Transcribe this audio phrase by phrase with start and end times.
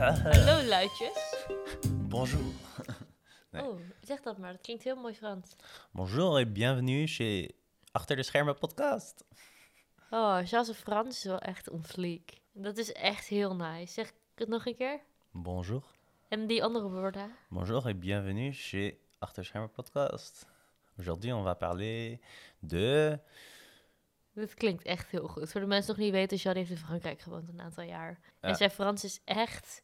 [0.00, 1.46] Hallo luidjes.
[2.08, 2.40] Bonjour.
[3.50, 3.62] Nee.
[3.62, 4.52] Oh, zeg dat maar.
[4.52, 5.56] Dat klinkt heel mooi Frans.
[5.90, 7.48] Bonjour et bienvenue chez
[7.92, 9.24] Achter de Schermen podcast.
[10.10, 12.32] Oh, Charles Frans is wel echt on fleek.
[12.52, 13.92] Dat is echt heel nice.
[13.92, 15.00] Zeg ik het nog een keer?
[15.30, 15.84] Bonjour.
[16.28, 17.30] En die andere woorden?
[17.48, 20.46] Bonjour et bienvenue chez Achter de Schermen podcast.
[20.98, 22.18] Aujourd'hui, on va parler
[22.58, 23.18] de...
[24.34, 25.50] Dit klinkt echt heel goed.
[25.50, 28.20] Voor de mensen nog niet weten, Jean heeft in Frankrijk gewoond een aantal jaar.
[28.40, 29.82] En zijn Frans is echt...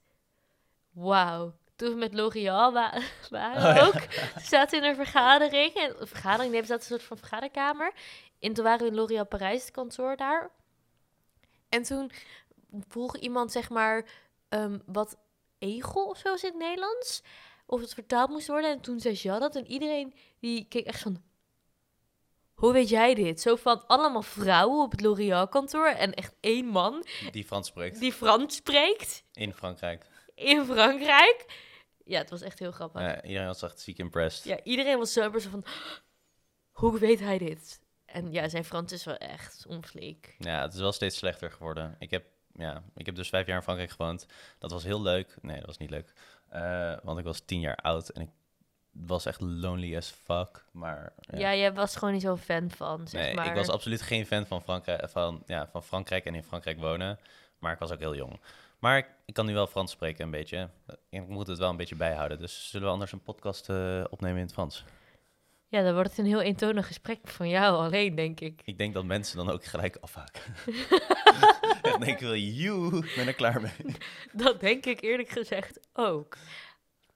[0.97, 1.55] Wauw.
[1.77, 3.01] Toen we met L'Oréal wa-
[3.31, 3.87] waren Oh, ja.
[3.87, 3.93] ook,
[4.35, 5.75] toen zaten in een vergadering.
[5.75, 7.93] En, een vergadering, nee, we zaten een soort van vergaderkamer.
[8.41, 10.51] En toen waren we in L'Oréal Parijs, het kantoor daar.
[11.69, 12.11] En toen
[12.89, 14.05] vroeg iemand, zeg maar,
[14.49, 15.17] ehm, wat
[15.59, 17.23] egel of zo is in het Nederlands.
[17.67, 18.71] Of het vertaald moest worden.
[18.71, 19.57] En toen zei Jean dat.
[19.57, 21.23] En iedereen die keek echt van...
[22.55, 23.41] Hoe weet jij dit?
[23.41, 25.87] Zo van allemaal vrouwen op het L'Oréal kantoor.
[25.87, 30.07] En echt één man Die Frans spreekt die Frans spreekt in Frankrijk.
[30.37, 31.65] In Frankrijk.
[32.05, 33.01] Ja, het was echt heel grappig.
[33.01, 34.61] Ja, Ja, iedereen was echt ziek impressed.
[34.63, 35.65] iedereen was zo zo van...
[36.71, 37.81] Hoe weet hij dit?
[38.05, 40.35] En ja, zijn Frans is wel echt onfleek.
[40.39, 41.97] Ja, het is wel steeds slechter geworden.
[41.99, 44.27] Ik heb, ja, ik heb dus vijf jaar in Frankrijk gewoond.
[44.59, 45.37] Dat was heel leuk.
[45.41, 46.13] Nee, dat was niet leuk.
[46.49, 48.29] Eh, want ik was tien jaar oud en ik
[48.91, 50.65] was echt lonely as fuck.
[50.73, 51.39] Maar ja.
[51.39, 53.47] Ja, jij was gewoon niet zo'n fan van, zeg nee, maar.
[53.47, 57.19] ik was absoluut geen fan van Frankrijk, van, ja, van Frankrijk en in Frankrijk wonen.
[57.59, 58.41] Maar ik was ook heel jong.
[58.87, 60.71] Maar ik, ik kan nu wel Frans spreken een beetje.
[61.11, 62.39] Ik moet het wel een beetje bijhouden.
[62.39, 64.85] Dus zullen we anders een podcast eh, opnemen in het Frans?
[65.69, 68.61] Ja, dan wordt het een heel eentonig gesprek van jou alleen, denk ik.
[68.65, 70.43] Ik denk dat mensen dan ook gelijk afhaken.
[71.93, 73.97] en denken wel, joe, ik ben er klaar mee.
[74.33, 76.37] Dat denk ik eerlijk gezegd ook.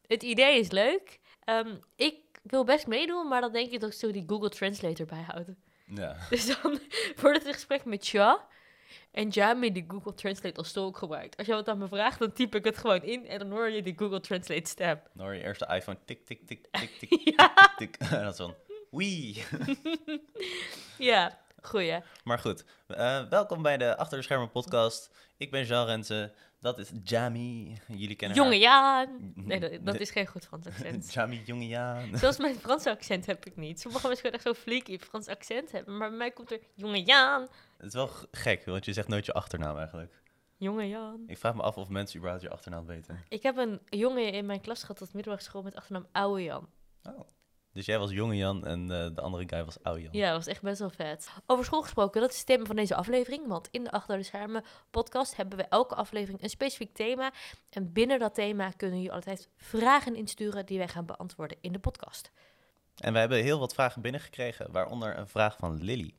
[0.07, 1.21] Het idee is leuk.
[1.45, 5.07] Ehm, ik wil best meedoen, maar dan denk ik dat ik zo die Google Translator
[5.07, 5.59] bijhouden.
[5.87, 6.17] Ja.
[6.31, 6.79] Dus dan
[7.21, 8.49] wordt het een gesprek met Ja.
[9.11, 11.37] En Jamie die Google Translate als tolk gebruikt.
[11.37, 13.69] Als je wat aan me vraagt, dan typ ik het gewoon in en dan hoor
[13.69, 15.01] je die Google Translate stem.
[15.15, 17.97] Dan hoor je eerst de iPhone tik, tik, tik, tik, tik, Ja, tik.
[18.11, 18.55] En dan zo,
[18.91, 19.45] wee.
[21.11, 22.01] ja, goeie.
[22.25, 25.11] Maar goed, eh, welkom bij de Achter de Schermen podcast.
[25.37, 27.79] Ik ben Jean Renze, dat is Jamie.
[27.87, 28.59] Jullie kennen Jonge.
[28.59, 29.33] Jaan.
[29.35, 31.13] Nee, dat, dat is geen goed Frans accent.
[31.13, 32.17] Jamie Jongejaan.
[32.17, 33.81] Zelfs mijn Franse accent heb ik niet.
[33.81, 35.97] Sommige mensen kunnen echt zo fleeky Frans accent hebben.
[35.97, 37.49] Maar bij mij komt er Jonge Jaan.
[37.81, 40.23] Het is wel gek, want je zegt nooit je achternaam eigenlijk.
[40.57, 41.23] Jonge Jaan.
[41.27, 43.25] Ik vraag me af of mensen überhaupt je achternaam weten.
[43.29, 46.69] Ik heb een jongen in mijn klas gehad op middelbare school met achternaam Oude Jan.
[47.03, 47.21] Oh.
[47.73, 50.13] Dus jij was Jonge Jan en eh, de andere guy was Oude Jan.
[50.13, 51.31] Ja, dat was echt best wel vet.
[51.47, 53.47] Over school gesproken, dat is het thema van deze aflevering.
[53.47, 57.33] Want in de Achter de Schermen podcast hebben we elke aflevering een specifiek thema.
[57.71, 61.79] En binnen dat thema kunnen jullie altijd vragen insturen die wij gaan beantwoorden in de
[61.79, 62.31] podcast.
[62.97, 66.15] En we hebben heel wat vragen binnengekregen, waaronder een vraag van Lily.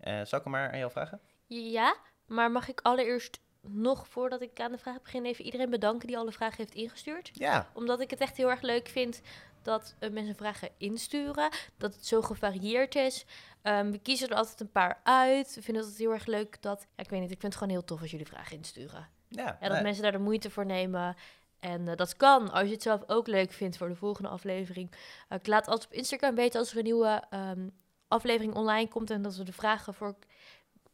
[0.00, 1.20] Eh zal ik hem maar aan jou vragen?
[1.46, 6.06] Ja, maar mag ik allereerst nog voordat ik aan de vraag begin even iedereen bedanken
[6.06, 7.30] die alle vragen heeft ingestuurd?
[7.32, 7.70] Ja.
[7.74, 9.20] Omdat ik het echt heel erg leuk vind
[9.62, 11.50] dat eh, mensen vragen insturen.
[11.76, 13.26] Dat het zo gevarieerd is.
[13.62, 15.54] Ehm, we kiezen er altijd een paar uit.
[15.54, 16.86] We vinden het heel erg leuk dat...
[16.96, 19.08] Ja, ik weet niet, ik vind het gewoon heel tof als jullie vragen insturen.
[19.28, 19.82] Ja, Ja, dat nee.
[19.82, 21.16] mensen daar de moeite voor nemen.
[21.60, 24.92] En eh, dat kan als je het zelf ook leuk vindt voor de volgende aflevering.
[25.28, 27.68] Eh, ik laat altijd op Instagram weten als er een nieuwe ehm,
[28.08, 29.10] aflevering online komt...
[29.10, 30.16] en dat we de vragen voor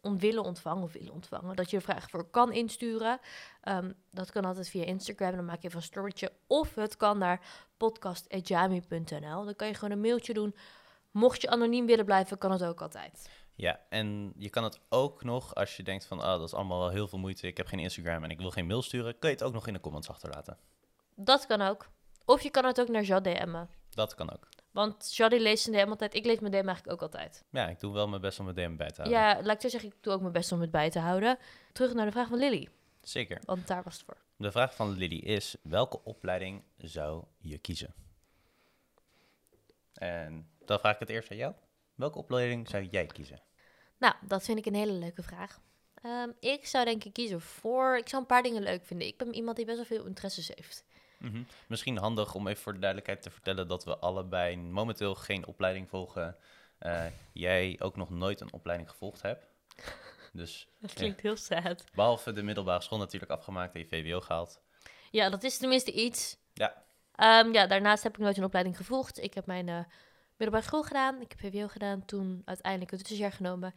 [0.01, 1.57] willen ontvangen of willen ontvangen.
[1.57, 3.19] Dat je de vragen voor kan insturen.
[3.61, 5.37] Ehm, dat kan altijd via Instagram.
[5.37, 6.33] Dan maak je even een storytje.
[6.47, 7.41] Of het kan naar
[7.77, 9.45] podcast.jami.nl.
[9.45, 10.55] Dan kan je gewoon een mailtje doen.
[11.11, 13.29] Mocht je anoniem willen blijven, kan het ook altijd.
[13.55, 16.79] Ja, en je kan het ook nog, als je denkt van, ah, dat is allemaal
[16.79, 19.29] wel heel veel moeite, ik heb geen Instagram en ik wil geen mail sturen, kun
[19.29, 20.59] je het ook nog in de comments achterlaten.
[21.15, 21.89] Dat kan ook.
[22.25, 23.69] Of je kan het ook naar DM'en.
[23.91, 24.49] Dat kan ook.
[24.75, 26.15] Want Jaddy leest zijn DM altijd.
[26.15, 27.45] Ik lees mijn DM eigenlijk ook altijd.
[27.51, 29.21] Ja, ik doe wel mijn best om mijn DM bij te houden.
[29.21, 31.39] Ja, laat ik zo zeggen, ik doe ook mijn best om het bij te houden.
[31.73, 32.69] Terug naar de vraag van Lily,
[33.03, 33.41] Zeker.
[33.45, 34.17] want daar was het voor.
[34.37, 37.95] De vraag van Lily is, welke opleiding zou je kiezen?
[39.95, 41.55] En dan vraag ik het eerst aan jou.
[41.95, 43.41] Welke opleiding zou jij kiezen?
[43.99, 45.61] Nou, dat vind ik een hele leuke vraag.
[45.95, 47.97] Ehm, ik zou denk ik kiezen voor...
[47.97, 49.07] Ik zou een paar dingen leuk vinden.
[49.07, 50.85] Ik ben iemand die best wel veel interesses heeft.
[51.25, 51.43] Mhm.
[51.67, 55.89] Misschien handig om even voor de duidelijkheid te vertellen dat we allebei momenteel geen opleiding
[55.89, 56.37] volgen.
[56.79, 59.47] Eh, jij ook nog nooit een opleiding gevolgd hebt.
[60.33, 61.85] Dus Dat klinkt heel sad.
[61.95, 64.61] behalve de middelbare school natuurlijk afgemaakt en je VWO gehaald.
[65.11, 66.37] Ja, dat is tenminste iets.
[66.53, 66.83] Ja,
[67.15, 69.23] Ehm, ja, daarnaast heb ik nooit een opleiding gevolgd.
[69.23, 69.85] Ik heb mijn eh,
[70.37, 71.21] middelbare school gedaan.
[71.21, 72.05] Ik heb VWO gedaan.
[72.05, 73.75] Toen uiteindelijk een tussenjaar genomen.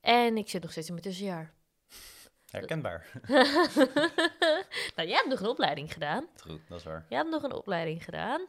[0.00, 1.52] En ik zit nog steeds in mijn tussenjaar.
[2.50, 3.10] Herkenbaar.
[4.96, 6.26] nou, jij hebt nog een opleiding gedaan.
[6.40, 7.06] Goed, dat is waar.
[7.08, 8.46] Jij hebt nog een opleiding gedaan.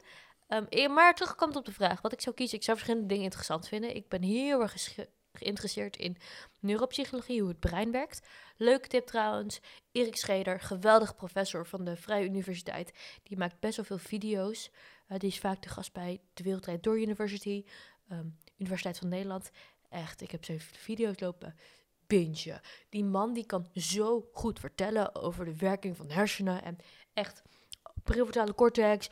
[0.47, 2.57] Ehm, eh, maar terugkomend op de vraag wat ik zou kiezen.
[2.57, 3.95] Ik zou verschillende dingen interessant vinden.
[3.95, 4.97] Ik ben heel erg
[5.37, 6.17] geïnteresseerd in
[6.59, 8.27] neuropsychologie, hoe het brein werkt.
[8.57, 9.59] Leuke tip trouwens,
[9.91, 12.91] Erik Scheder, geweldig professor van de Vrije Universiteit.
[13.23, 14.71] Die maakt best wel veel video's.
[15.09, 17.65] Uh, die is vaak de gast bij de Wereldrijd Door University,
[18.11, 19.51] um, Universiteit van Nederland.
[19.89, 21.55] Echt, ik heb zijn video's lopen
[22.89, 26.77] Die man die kan zo goed vertellen over de werking van de hersenen en
[27.13, 27.41] echt
[28.03, 29.09] prefrontale cortex,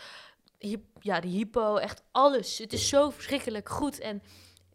[1.00, 2.58] ja, die hypo, echt alles.
[2.58, 4.24] Het is zo verschrikkelijk goed en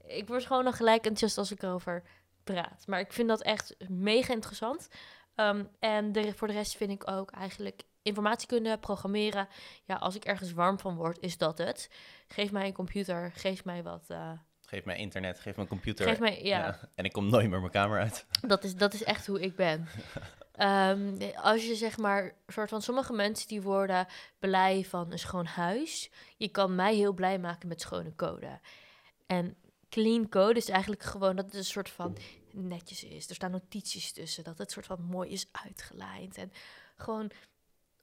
[0.06, 2.02] ik word gewoon nog gelijk enthousiast als ik erover
[2.44, 2.86] praat.
[2.86, 4.88] Maar ik vind dat echt mega interessant.
[5.36, 9.48] Um, en de, voor de rest vind ik ook eigenlijk informatie programmeren.
[9.84, 11.90] Ja, als ik ergens warm van word, is dat het.
[12.28, 14.04] Geef mij een computer, geef mij wat...
[14.08, 14.32] Uh,
[14.70, 16.08] geef mij internet, geef me een computer.
[16.08, 16.78] Geef mij, ja.
[16.94, 18.26] En ik kom nooit meer mijn kamer uit.
[18.46, 19.88] Dat is, dat is echt hoe ik ben.
[20.58, 21.18] um,
[21.50, 24.06] als je zeg maar, soort van sommige mensen die worden
[24.38, 26.10] blij van een schoon huis.
[26.36, 28.60] Je kan mij heel blij maken met schone code.
[29.26, 29.56] En
[29.88, 32.16] clean code is eigenlijk gewoon dat het een soort van
[32.52, 33.28] netjes is.
[33.28, 36.36] Er staan notities tussen, dat het soort van mooi is uitgelijnd.
[36.36, 36.52] En
[36.96, 37.30] gewoon,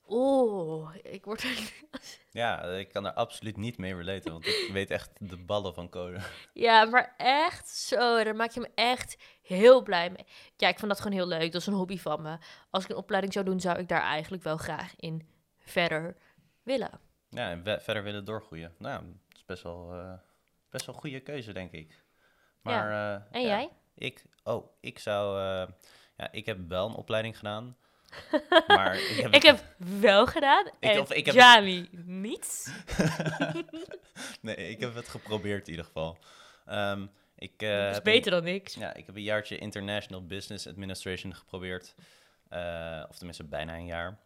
[0.07, 1.71] oh, ik word er...
[2.31, 5.89] Ja, ik kan er absoluut niet mee relaten, want ik weet echt de ballen van
[5.89, 6.19] code.
[6.54, 10.25] Ja, maar echt zo, daar maak je me echt heel blij mee.
[10.56, 12.38] Ja, ik vind dat gewoon heel leuk, dat is een hobby van me.
[12.69, 15.27] Als ik een opleiding zou doen, zou ik daar eigenlijk wel graag in
[15.59, 16.18] verder
[16.63, 17.00] willen.
[17.30, 18.75] Ja, en verder willen doorgroeien.
[18.77, 19.94] Nou, dat is best wel...
[19.94, 20.13] Uh
[20.69, 22.03] best wel een goede keuze, denk ik.
[22.62, 23.15] Maar, ja.
[23.15, 23.69] Eh, en jij?
[23.95, 25.74] Ik, oh, ik zou, uh,
[26.18, 27.77] ja, ik heb wel een opleiding gedaan.
[28.68, 32.69] Maar ik heb, ik heb wel gedaan ik, en of, ik heb Jami niets.
[34.42, 36.18] nee, ik heb het geprobeerd in ieder geval.
[36.69, 38.74] Um, ik, uh, dat is beter dan niks.
[38.74, 41.95] Ja, ik heb een jaartje International Business Administration geprobeerd.
[42.50, 44.19] Uh, of tenminste bijna een jaar.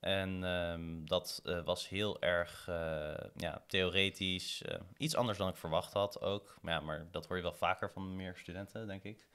[0.00, 2.64] En um, dat uh, was heel erg
[3.36, 4.62] ja, theoretisch.
[4.96, 6.56] Iets anders dan ik verwacht had ook.
[6.60, 9.26] Maar, ja, maar dat hoor je wel vaker van meer studenten, denk ik.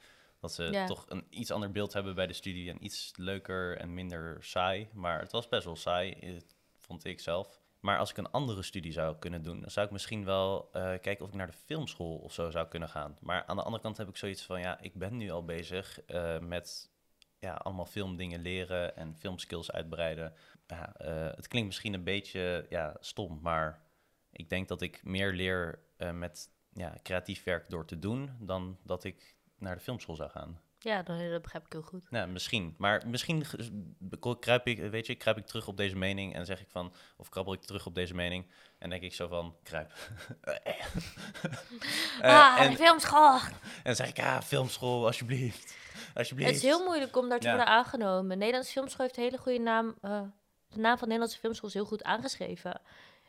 [0.42, 3.94] Dat ze toch een iets ander beeld hebben bij de studie en iets leuker en
[3.94, 4.88] minder saai.
[4.92, 6.38] Maar het was best wel saai,
[6.76, 7.60] vond ik zelf.
[7.80, 11.20] Maar als ik een andere studie zou kunnen doen, dan zou ik misschien wel kijken
[11.20, 13.16] of ik naar de filmschool of zo zou kunnen gaan.
[13.20, 16.00] Maar aan de andere kant heb ik zoiets van, ja, ik ben nu al bezig
[16.40, 16.90] met
[17.38, 20.34] ja, allemaal filmdingen leren en filmskills uitbreiden
[20.72, 23.82] ja, uh, het klinkt misschien een beetje ja, stom, maar
[24.30, 25.78] ik denk dat ik meer leer
[26.14, 30.60] met ja, creatief werk door te doen dan dat ik naar de filmschool zou gaan.
[30.78, 32.10] Ja, dat begrijp ik heel goed.
[32.10, 32.74] Nou, misschien.
[32.78, 33.44] Maar misschien
[34.40, 37.28] kruip ik, weet je, kruip ik terug op deze mening en zeg ik van, of
[37.28, 38.46] krabbel ik terug op deze mening
[38.78, 39.92] en denk ik zo van, kruip.
[40.44, 40.54] uh,
[42.54, 43.38] ah, en, filmschool.
[43.82, 45.76] En zeg ik, ah, filmschool, alsjeblieft.
[46.14, 46.50] alsjeblieft.
[46.50, 48.38] Het is heel moeilijk om daar te worden aangenomen.
[48.38, 49.94] Nederlandse filmschool heeft een hele goede naam
[50.72, 52.80] de naam van de Nederlandse filmschool is heel goed aangeschreven.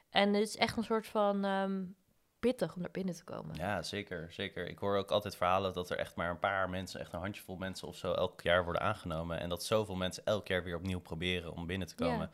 [0.09, 1.95] En het is echt een soort van um,
[2.43, 3.55] pittig om naar binnen te komen.
[3.55, 4.67] Ja, zeker, zeker.
[4.67, 7.55] Ik hoor ook altijd verhalen dat er echt maar een paar mensen, echt een handjevol
[7.55, 9.39] mensen of zo, elk jaar worden aangenomen.
[9.39, 12.31] En dat zoveel mensen elk jaar weer opnieuw proberen om binnen te komen.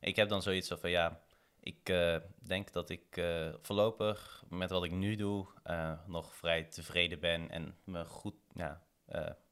[0.00, 1.20] Ik heb dan zoiets van, ja,
[1.60, 6.64] ik uh, denk dat ik uh, voorlopig met wat ik nu doe uh, nog vrij
[6.64, 8.82] tevreden ben en me goed, ja,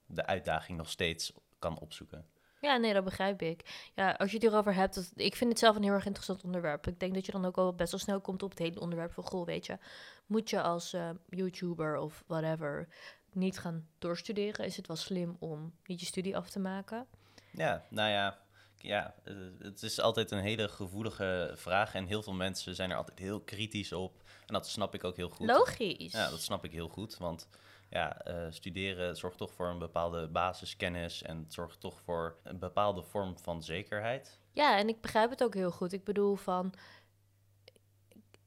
[0.07, 2.29] de uitdaging nog steeds kan opzoeken.
[2.65, 3.91] Ja, nee, dat begrijp ik.
[3.95, 6.45] Ja, als je het hierover hebt, dat, ik vind het zelf een heel erg interessant
[6.45, 6.87] onderwerp.
[6.87, 9.13] Ik denk dat je dan ook al best wel snel komt op het hele onderwerp
[9.13, 9.79] van, goh, weet je,
[10.27, 12.89] moet je als uh, YouTuber of whatever
[13.33, 14.65] niet gaan doorstuderen?
[14.65, 17.07] Is het wel slim om niet je studie af te maken?
[17.51, 18.39] Ja, nou ja,
[18.79, 22.97] ja, eh, het is altijd een hele gevoelige vraag en heel veel mensen zijn er
[22.97, 24.23] altijd heel kritisch op.
[24.47, 25.47] En dat snap ik ook heel goed.
[25.47, 26.13] Logisch.
[26.13, 27.49] Ja, dat snap ik heel goed, want
[27.95, 33.03] ja, uh, studeren zorgt toch voor een bepaalde basiskennis en zorgt toch voor een bepaalde
[33.03, 34.41] vorm van zekerheid.
[34.53, 35.93] Ja, en ik begrijp het ook heel goed.
[35.93, 36.75] Ik bedoel van,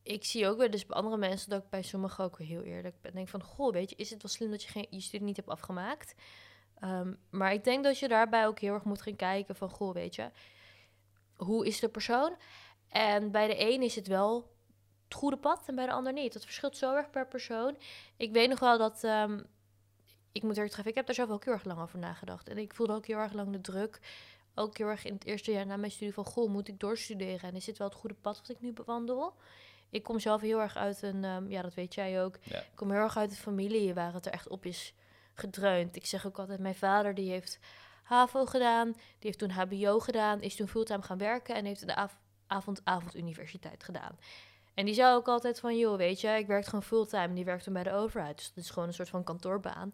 [0.03, 3.01] ik zie ook weer dus bij andere mensen dat ik bij sommigen ook heel eerlijk
[3.01, 3.13] ben.
[3.13, 5.35] Denk van, goh, weet je, is het wel slim dat je geen, je studie niet
[5.35, 6.15] hebt afgemaakt?
[6.83, 9.93] Um, maar ik denk dat je daarbij ook heel erg moet gaan kijken van, goh,
[9.93, 10.31] weet je,
[11.35, 12.37] hoe is de persoon?
[12.89, 14.55] En bij de een is het wel
[15.07, 16.33] het goede pad en bij de ander niet.
[16.33, 17.77] Dat verschilt zo erg per persoon.
[18.17, 19.03] Ik weet nog wel dat.
[19.03, 19.45] Um,
[20.31, 20.89] ik moet er treffen.
[20.89, 22.49] Ik heb daar zelf ook heel erg lang over nagedacht.
[22.49, 23.99] En ik voelde ook heel erg lang de druk.
[24.55, 26.25] Ook heel erg in het eerste jaar na mijn studie van...
[26.25, 27.49] Goh, moet ik doorstuderen?
[27.49, 29.33] En is dit wel het goede pad wat ik nu bewandel?
[29.89, 31.23] Ik kom zelf heel erg uit een...
[31.23, 32.35] Um, ja, dat weet jij ook.
[32.35, 34.93] Ik kom heel erg uit een familie waar het er echt op is
[35.33, 35.95] gedreund.
[35.95, 36.59] Ik zeg ook altijd...
[36.59, 37.59] Mijn vader die heeft
[38.03, 38.91] HAVO gedaan.
[38.91, 40.41] Die heeft toen HBO gedaan.
[40.41, 41.55] Is toen fulltime gaan werken.
[41.55, 44.17] En heeft de av avond avonduniversiteit gedaan.
[44.77, 47.33] En die zei ook altijd van, joh, weet je, ik werk gewoon fulltime.
[47.33, 48.37] Die werkt toen bij de overheid.
[48.37, 49.93] Dus dat is gewoon een soort van kantoorbaan.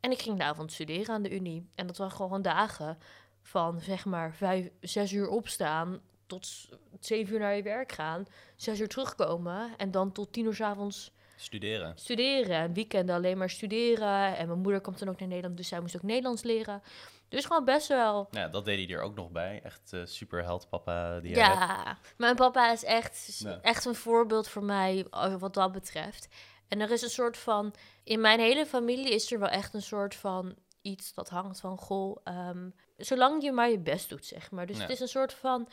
[0.00, 1.66] En ik ging de avond studeren aan de Unie.
[1.74, 2.98] En dat waren gewoon dagen
[3.42, 6.00] van, zeg maar, vijf, zes uur opstaan...
[6.26, 6.68] tot
[7.00, 8.26] zeven uur naar je werk gaan.
[8.56, 9.76] Zes uur terugkomen.
[9.76, 11.92] En dan tot tien uur s avonds Studeren.
[11.98, 12.56] studeren.
[12.56, 14.36] En weekenden alleen maar studeren.
[14.36, 16.82] En mijn moeder komt dan ook naar Nederland, dus zij moest ook Nederlands leren.
[17.32, 18.28] Dus gewoon best wel...
[18.30, 19.60] Ja, dat deed hij er ook nog bij.
[19.64, 21.34] Echt eh super held papa die.
[21.34, 23.58] Ja, mijn papa is echt, Ja.
[23.62, 26.28] echt een voorbeeld voor mij eh, wat dat betreft.
[26.68, 27.74] En er is een soort van...
[28.04, 31.78] In mijn hele familie is er wel echt een soort van iets dat hangt van...
[31.78, 34.66] Goh, ehm, zolang je maar je best doet, zeg maar.
[34.66, 34.82] Dus Ja.
[34.82, 35.68] het is een soort van...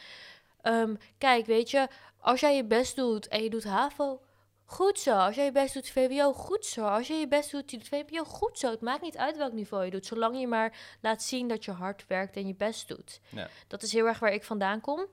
[0.61, 1.87] ehm, kijk, weet je,
[2.19, 4.21] als jij je best doet en je doet HAVO...
[4.69, 5.15] Goed zo.
[5.15, 6.85] Als jij je best doet VWO, goed zo.
[6.85, 8.69] Als jij je best doet, doet VPO, goed zo.
[8.69, 10.05] Het maakt niet uit welk niveau je doet.
[10.05, 13.19] Zolang je maar laat zien dat je hard werkt en je best doet.
[13.29, 13.49] Ja.
[13.67, 15.05] Dat is heel erg waar ik vandaan kom.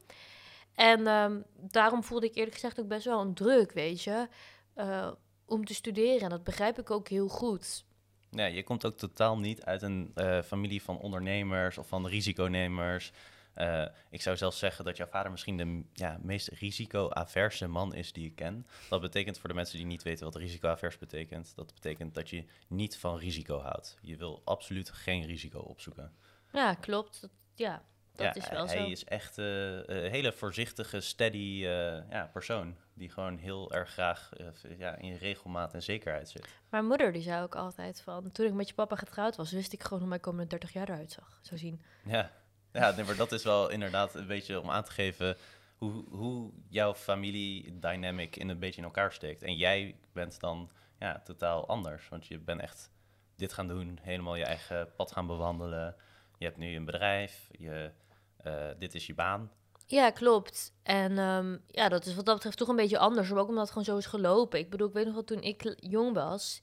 [0.74, 4.28] En ehm, daarom voelde ik eerlijk gezegd ook best wel een druk, weet je,
[4.74, 5.10] eh,
[5.46, 6.20] om te studeren.
[6.20, 7.84] En dat begrijp ik ook heel goed.
[8.30, 13.12] Ja, je komt ook totaal niet uit een eh, familie van ondernemers of van risiconemers.
[13.56, 18.12] Eh, ik zou zelfs zeggen dat jouw vader misschien de ja, meest risico-averse man is
[18.12, 18.66] die ik ken.
[18.88, 22.44] Dat betekent voor de mensen die niet weten wat risico-avers betekent, dat betekent dat je
[22.68, 23.98] niet van risico houdt.
[24.00, 26.12] Je wil absoluut geen risico opzoeken.
[26.52, 27.20] Ja, klopt.
[27.20, 27.82] Dat, ja,
[28.12, 28.90] dat ja, is wel hij zo.
[28.90, 32.76] is echt eh, een hele voorzichtige, steady eh, ja, persoon.
[32.94, 34.30] Die gewoon heel erg graag
[34.78, 36.48] ja, in regelmaat en zekerheid zit.
[36.70, 39.72] Mijn moeder die zei ook altijd van, toen ik met je papa getrouwd was, wist
[39.72, 41.38] ik gewoon hoe mijn komende 30 jaar eruit zag.
[41.42, 41.82] Zo zien.
[42.04, 42.30] Ja,
[42.76, 45.36] ja nee, maar dat is wel inderdaad een beetje om aan te geven
[45.76, 49.42] hoe, hoe jouw familie dynamic in een beetje in elkaar steekt.
[49.42, 52.90] En jij bent dan ja, totaal anders, want je bent echt
[53.36, 55.96] dit gaan doen, helemaal je eigen pad gaan bewandelen.
[56.38, 57.90] Je hebt nu een bedrijf, je,
[58.36, 59.50] eh, dit is je baan.
[59.86, 60.72] Ja, klopt.
[60.82, 63.28] En ehm, ja, dat is wat dat betreft toch een beetje anders.
[63.28, 64.58] Maar ook omdat het gewoon zo is gelopen.
[64.58, 66.62] Ik bedoel, ik weet nog wel toen ik jong was.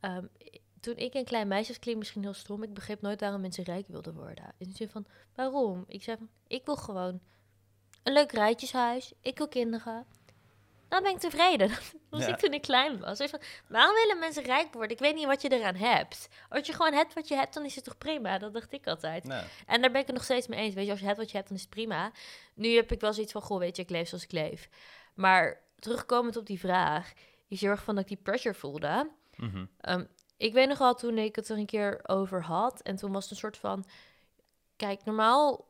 [0.00, 0.24] ehm,
[0.88, 2.62] toen ik een klein meisje was, klinkt misschien heel stom.
[2.62, 4.44] Ik begreep nooit waarom mensen rijk wilden worden.
[4.58, 5.84] In de zin van, waarom?
[5.88, 7.20] Ik zei van, ik wil gewoon
[8.02, 9.12] een leuk rijtjeshuis.
[9.20, 10.06] Ik wil kinderen.
[10.88, 11.68] Dan ben ik tevreden.
[11.68, 11.78] Dat
[12.10, 12.28] was Ja.
[12.28, 13.20] ik toen ik klein was.
[13.20, 14.90] Ik van, waarom willen mensen rijk worden?
[14.90, 16.28] Ik weet niet wat je eraan hebt.
[16.48, 18.38] Als je gewoon hebt wat je hebt, dan is het toch prima?
[18.38, 19.24] Dat dacht ik altijd.
[19.66, 20.74] En daar ben ik het nog steeds mee eens.
[20.74, 22.12] Weet je, als je hebt wat je hebt, dan is het prima.
[22.54, 24.68] Nu heb ik wel zoiets van, goh, weet je, ik leef zoals ik leef.
[25.14, 27.12] Maar terugkomend op die vraag,
[27.48, 29.10] is heel erg van dat ik die pressure voelde.
[29.80, 30.04] Ehm,
[30.38, 32.80] ik weet nog wel toen ik het er een keer over had.
[32.82, 33.84] En toen was het een soort van,
[34.76, 35.68] kijk, normaal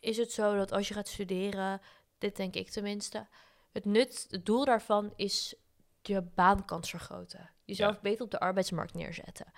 [0.00, 1.80] is het zo dat als je gaat studeren,
[2.18, 3.26] dit denk ik tenminste,
[3.72, 5.54] het nut, het doel daarvan is
[6.02, 7.50] je baankans vergroten.
[7.64, 8.00] Jezelf Ja.
[8.02, 9.52] beter op de arbeidsmarkt neerzetten.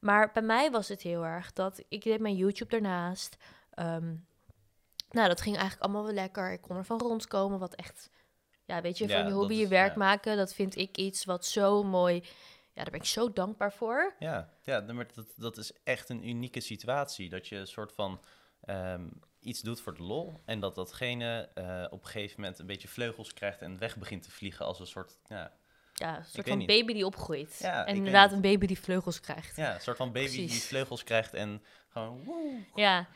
[0.00, 3.36] Maar bij mij was het heel erg dat ik deed mijn YouTube daarnaast.
[3.70, 4.14] Ehm,
[5.10, 6.52] nou, dat ging eigenlijk allemaal wel lekker.
[6.52, 8.10] Ik kon ervan rondkomen, wat echt,
[8.64, 9.98] ja, weet je, Ja, van je hobby je werk ja.
[9.98, 12.22] maken, dat vind ik iets wat zo mooi.
[12.76, 14.14] Ja, daar ben ik zo dankbaar voor.
[14.18, 17.28] Ja, ja maar dat, dat is echt een unieke situatie.
[17.28, 18.20] Dat je een soort van
[18.60, 19.08] ehm,
[19.40, 20.40] iets doet voor de lol.
[20.44, 24.22] En dat datgene eh, op een gegeven moment een beetje vleugels krijgt en weg begint
[24.22, 25.52] te vliegen als een soort, ja,
[25.92, 26.66] Ja, een soort van niet.
[26.66, 27.58] baby die opgroeit.
[27.58, 29.56] Ja, en inderdaad een baby die vleugels krijgt.
[29.56, 32.64] ja, een soort van baby die vleugels krijgt en gewoon woe.
[32.74, 33.06] Ja,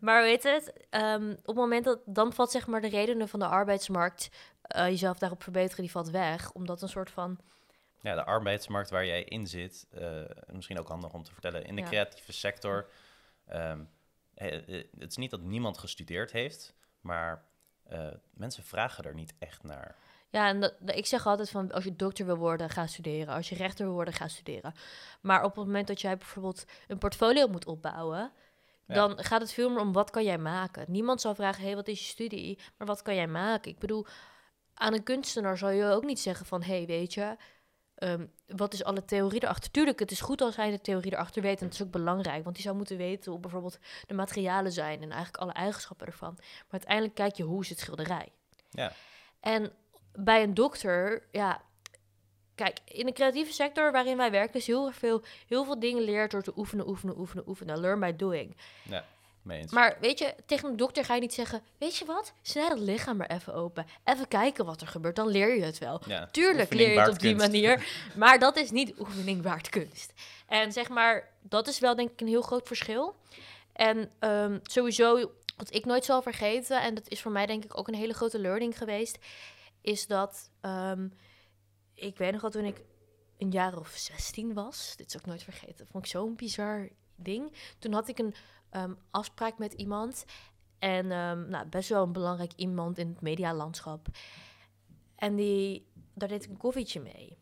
[0.00, 3.40] maar weet het, ehm, op het moment dat dan valt zeg maar de redenen van
[3.40, 4.28] de arbeidsmarkt
[4.62, 6.52] eh, jezelf daarop verbeteren, die valt weg.
[6.52, 7.38] Omdat een soort van,
[8.06, 11.74] Ja, de arbeidsmarkt waar jij in zit, eh, misschien ook handig om te vertellen, in
[11.74, 11.86] de Ja.
[11.86, 12.88] creatieve sector.
[13.46, 13.80] ehm,
[14.34, 14.52] eh,
[14.98, 17.44] het is niet dat niemand gestudeerd heeft, maar
[17.84, 19.96] eh, mensen vragen er niet echt naar.
[20.30, 23.34] ja, en dat, dat- ik zeg altijd van, als je dokter wil worden, ga studeren.
[23.34, 24.74] Als je rechter wil worden, ga studeren.
[25.20, 28.32] Maar op het moment dat jij bijvoorbeeld een portfolio moet opbouwen,
[28.86, 28.94] Ja.
[28.94, 30.84] dan gaat het veel meer om wat kan jij maken.
[30.88, 32.58] Niemand zal vragen, hé, hey, wat is je studie?
[32.76, 33.70] Maar wat kan jij maken?
[33.70, 34.06] Ik bedoel,
[34.74, 37.36] aan een kunstenaar zal je ook niet zeggen van, hé, hey, weet je,
[37.96, 39.70] ehm, wat is alle theorie erachter?
[39.70, 42.44] Tuurlijk, het is goed als hij de theorie erachter weet en het is ook belangrijk,
[42.44, 46.34] want hij zou moeten weten hoe bijvoorbeeld de materialen zijn en eigenlijk alle eigenschappen ervan.
[46.36, 48.28] Maar uiteindelijk kijk je hoe is het schilderij.
[48.70, 48.92] Ja.
[49.40, 49.72] En
[50.12, 51.62] bij een dokter, ja,
[52.54, 56.30] kijk, in de creatieve sector waarin wij werken is heel veel, heel veel dingen leert
[56.30, 57.80] door te oefenen, oefenen, oefenen, oefenen.
[57.80, 58.56] Learn by doing.
[58.82, 59.04] Ja,
[59.46, 59.72] mee eens.
[59.72, 62.78] Maar weet je, tegen een dokter ga je niet zeggen: Weet je wat, snij dat
[62.78, 63.86] lichaam maar even open.
[64.04, 66.02] Even kijken wat er gebeurt, dan leer je het wel.
[66.06, 67.86] ja, Tuurlijk leer je het op die manier,
[68.16, 70.12] maar dat is niet oefening waard kunst.
[70.46, 73.14] En zeg maar, dat is wel denk ik een heel groot verschil.
[73.72, 77.78] En ehm, sowieso, wat ik nooit zal vergeten, en dat is voor mij denk ik
[77.78, 79.18] ook een hele grote learning geweest,
[79.80, 81.08] is dat ehm,
[81.94, 82.84] ik weet nog wel toen ik
[83.38, 86.88] een jaar of 16 was, dit is ook nooit vergeten, dat vond ik zo'n bizar
[87.16, 87.52] ding.
[87.78, 88.34] Toen had ik een
[88.70, 90.24] ehm, afspraak met iemand
[90.78, 94.06] en ehm, nou, best wel een belangrijk iemand in het medialandschap.
[95.16, 97.38] En die, daar deed ik een koffietje mee.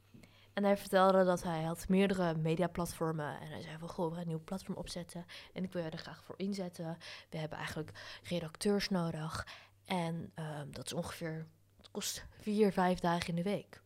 [0.53, 3.41] En hij vertelde dat hij had meerdere mediaplatformen.
[3.41, 5.25] En hij zei van, goh, we gaan een nieuw platform opzetten.
[5.53, 6.97] En ik wil je er graag voor inzetten.
[7.31, 9.47] We hebben eigenlijk redacteurs nodig.
[9.85, 13.83] En ehm, dat is ongeveer, het kost vier, vijf dagen in de week.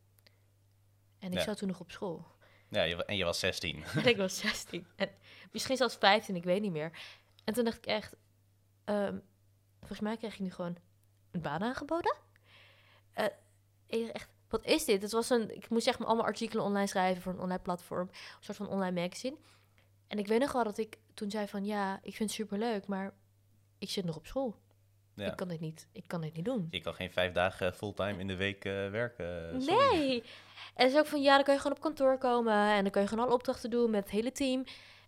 [1.18, 1.44] En ik Ja.
[1.44, 2.26] zat toen nog op school.
[2.68, 3.84] Ja, en je was 16.
[3.94, 4.86] En ik was 16.
[4.96, 5.10] En
[5.52, 6.98] misschien zelfs 15, ik weet niet meer.
[7.44, 8.16] En toen dacht ik echt,
[8.84, 9.18] ehm,
[9.78, 10.76] volgens mij krijg je nu gewoon
[11.30, 12.16] een baan aangeboden.
[13.86, 15.02] Echt, wat is dit?
[15.02, 18.08] Het was een, ik moest zeg maar allemaal artikelen online schrijven voor een online platform,
[18.08, 19.36] een soort van online magazine.
[20.06, 22.86] En ik weet nog wel dat ik toen zei van, ja, ik vind het superleuk,
[22.86, 23.14] maar
[23.78, 24.56] ik zit nog op school.
[25.18, 25.30] Ja.
[25.30, 26.68] Ik kan dit niet, ik kan dit niet doen.
[26.70, 29.62] Je kan geen vijf dagen fulltime in de week eh, werken.
[29.62, 29.96] sorry.
[29.96, 30.22] Nee.
[30.74, 32.90] En het is ook van, ja, dan kan je gewoon op kantoor komen en dan
[32.90, 34.64] kan je gewoon alle opdrachten doen met het hele team.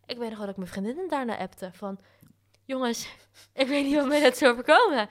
[0.07, 2.01] Ik weet nog wel dat ik mijn vriendinnen daarna appte van,
[2.65, 3.09] jongens,
[3.53, 5.09] ik weet niet wat mij net is overkomen.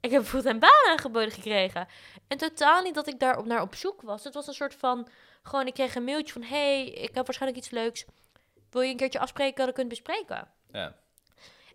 [0.00, 1.88] Ik heb een baan aangeboden gekregen.
[2.28, 4.24] En totaal niet dat ik daar op naar op zoek was.
[4.24, 5.08] Het was een soort van,
[5.42, 8.04] gewoon, ik kreeg een mailtje van, hey, ik heb waarschijnlijk iets leuks.
[8.70, 10.48] Wil je een keertje afspreken, dan kunnen we het bespreken.
[10.72, 10.96] Ja.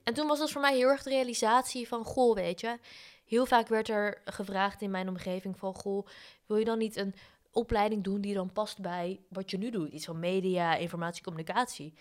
[0.03, 2.79] En toen was dat voor mij heel erg de realisatie van, goh, weet je,
[3.25, 6.07] heel vaak werd er gevraagd in mijn omgeving van, goh,
[6.45, 7.15] wil je dan niet een
[7.51, 9.89] opleiding doen die dan past bij wat je nu doet?
[9.89, 11.93] Iets van media, informatie, communicatie.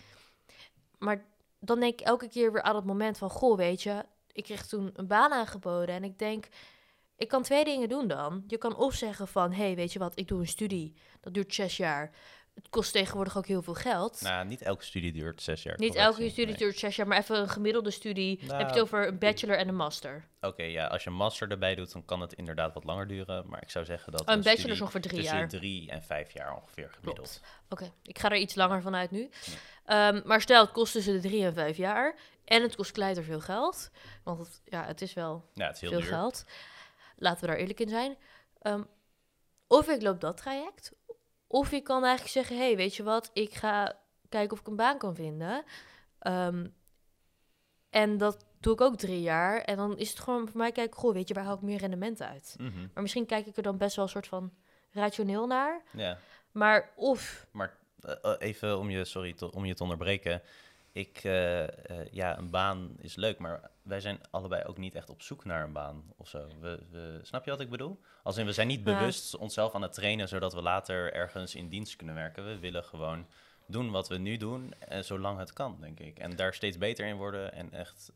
[0.97, 1.25] Maar
[1.59, 4.67] dan denk ik elke keer weer aan het moment van, goh, weet je, ik kreeg
[4.67, 6.47] toen een baan aangeboden en ik denk,
[7.15, 8.43] ik kan twee dingen doen dan.
[8.47, 11.53] Je kan of zeggen van, hey, weet je wat, ik doe een studie, dat duurt
[11.53, 12.11] zes jaar.
[12.53, 14.21] Het kost tegenwoordig ook heel veel geld.
[14.21, 15.77] Nou, niet elke studie duurt zes jaar.
[15.79, 16.55] Niet elke studie Nee.
[16.57, 18.29] duurt zes jaar, maar even een gemiddelde studie.
[18.31, 20.27] Heb je Nou, het over een bachelor en een master.
[20.41, 23.47] Oké, ja, als je een master erbij doet, dan kan het inderdaad wat langer duren.
[23.49, 25.47] Maar ik zou zeggen dat Oh, een bachelor is ongeveer drie tussen jaar.
[25.47, 27.41] drie en vijf jaar ongeveer gemiddeld.
[27.69, 29.29] Oké, ik ga er iets langer van uit nu.
[29.85, 32.15] Ehm, maar stel, het kost tussen de drie en vijf jaar.
[32.45, 33.89] En het kost Kleider veel geld.
[34.23, 36.09] Want het, ja, het is wel Ja, het is heel veel duur.
[36.09, 36.45] geld.
[37.15, 38.17] Laten we daar eerlijk in zijn.
[38.61, 38.83] Ehm,
[39.67, 40.91] of ik loop dat traject.
[41.53, 43.29] Of ik kan eigenlijk zeggen, hey, weet je wat?
[43.33, 45.63] Ik ga kijken of ik een baan kan vinden.
[46.19, 46.67] Ehm,
[47.89, 49.61] en dat doe ik ook drie jaar.
[49.61, 51.77] En dan is het gewoon voor mij kijken, goh, weet je, waar haal ik meer
[51.79, 52.55] rendement uit?
[52.59, 54.53] Mhm, Maar misschien kijk ik er dan best wel een soort van
[54.91, 55.81] rationeel naar.
[55.91, 56.17] Ja,
[56.51, 60.41] Maar of maar eh, eh, even om je, sorry, om je te onderbreken.
[60.93, 65.09] Ik, eh, eh, ja, een baan is leuk, maar wij zijn allebei ook niet echt
[65.09, 66.47] op zoek naar een baan of zo.
[66.59, 67.99] We, we, snap je wat ik bedoel?
[68.23, 71.69] Als in, we zijn niet bewust onszelf aan het trainen, zodat we later ergens in
[71.69, 72.45] dienst kunnen werken.
[72.45, 73.27] We willen gewoon
[73.67, 76.19] doen wat we nu doen, en zolang het kan, denk ik.
[76.19, 78.11] En daar steeds beter in worden en echt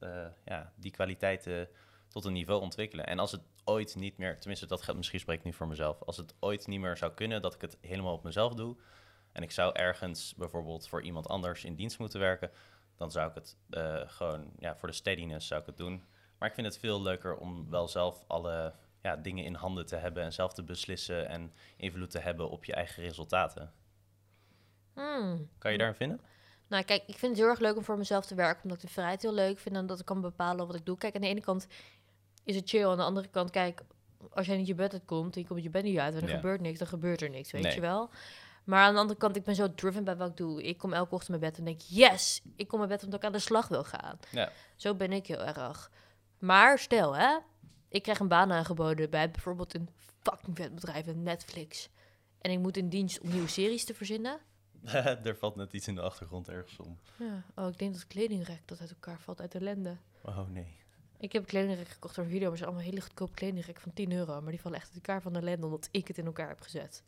[0.45, 1.69] ja, die kwaliteiten
[2.07, 3.07] tot een niveau ontwikkelen.
[3.07, 6.03] En als het ooit niet meer, tenminste dat geldt, misschien spreek ik nu voor mezelf,
[6.03, 8.77] als het ooit niet meer zou kunnen dat ik het helemaal op mezelf doe
[9.37, 12.51] en ik zou ergens bijvoorbeeld voor iemand anders in dienst moeten werken,
[12.95, 16.03] dan zou ik het eh, gewoon, ja, voor de steadiness zou ik het doen.
[16.37, 19.95] Maar ik vind het veel leuker om wel zelf alle ja, dingen in handen te
[19.95, 23.71] hebben en zelf te beslissen en invloed te hebben op je eigen resultaten.
[24.93, 25.49] Hmm.
[25.57, 26.21] Kan je daarin vinden?
[26.67, 28.87] Nou, kijk, ik vind het heel erg leuk om voor mezelf te werken, omdat ik
[28.87, 30.97] de vrijheid heel leuk vind en dat ik kan bepalen wat ik doe.
[30.97, 31.67] Kijk, aan de ene kant
[32.43, 33.81] is het chill, aan de andere kant, kijk,
[34.29, 36.29] als jij niet je bed uitkomt en je komt je bed niet uit en er
[36.29, 36.35] Ja.
[36.35, 37.73] gebeurt niks, dan gebeurt er niks, weet Nee.
[37.73, 38.09] je wel.
[38.67, 40.63] Maar aan de andere kant, ik ben zo driven bij wat ik doe.
[40.63, 43.25] Ik kom elke ochtend mijn bed en denk, yes, ik kom mijn bed omdat ik
[43.25, 44.19] aan de slag wil gaan.
[44.31, 44.51] Ja.
[44.75, 45.91] Zo ben ik heel erg.
[46.39, 47.37] Maar stel, hè,
[47.89, 49.89] ik krijg een baan aangeboden bij bijvoorbeeld een
[50.21, 51.89] fucking vet bedrijf, een Netflix.
[52.41, 54.39] En ik moet in dienst om nieuwe series te verzinnen.
[55.23, 56.99] er valt net iets in de achtergrond ergens om.
[57.17, 59.97] Ja, oh, ik denk dat het kledingrek dat uit elkaar valt uit ellende.
[60.23, 60.77] Oh nee.
[61.19, 63.93] Ik heb kledingrek gekocht voor een video, maar het zijn allemaal hele goedkope kledingrek van
[63.93, 64.41] 10 euro.
[64.41, 67.03] Maar die vallen echt uit elkaar van ellende omdat ik het in elkaar heb gezet.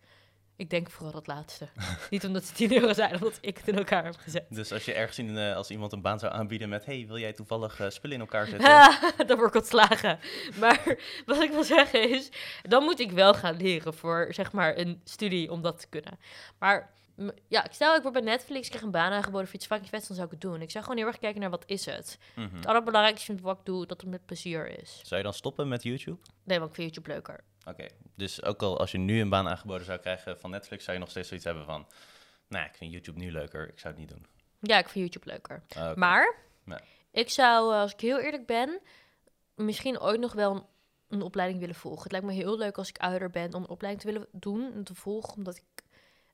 [0.59, 1.67] Ik denk vooral dat laatste.
[2.09, 4.45] Niet omdat ze 10 euro zijn, omdat ik het in elkaar heb gezet.
[4.49, 7.17] Dus als je ergens in, eh, als iemand een baan zou aanbieden met, hey, wil
[7.17, 8.67] jij toevallig eh, spullen in elkaar zetten?
[9.27, 10.19] dan word ik ontslagen.
[10.59, 12.29] Maar wat ik wil zeggen is,
[12.61, 16.19] dan moet ik wel gaan leren voor zeg maar een studie om dat te kunnen.
[16.57, 16.93] Maar
[17.47, 20.07] ja, stel ik word bij Netflix, ik krijg een baan aangeboden voor iets fucking vets,
[20.07, 20.61] dan zou ik het doen.
[20.61, 22.17] Ik zou gewoon heel erg kijken naar wat is het.
[22.35, 22.55] Mhm.
[22.55, 25.01] Het allerbelangrijkste ik wat ik doe, dat het met plezier is.
[25.03, 26.19] Zou je dan stoppen met YouTube?
[26.43, 27.43] Nee, want ik vind YouTube leuker.
[27.69, 30.93] Oké, dus ook al als je nu een baan aangeboden zou krijgen van Netflix, zou
[30.97, 31.87] je nog steeds zoiets hebben van,
[32.47, 34.25] nou, ik vind YouTube nu leuker, ik zou het niet doen.
[34.59, 35.63] Ja, ik vind YouTube leuker.
[35.75, 35.95] Ah.
[35.95, 36.81] Maar Ja.
[37.11, 38.79] ik zou, eh, als ik heel eerlijk ben,
[39.55, 40.63] misschien ooit nog wel een,
[41.07, 42.03] een opleiding willen volgen.
[42.03, 44.73] Het lijkt me heel leuk als ik ouder ben om een opleiding te willen doen
[44.73, 45.63] en te volgen, omdat ik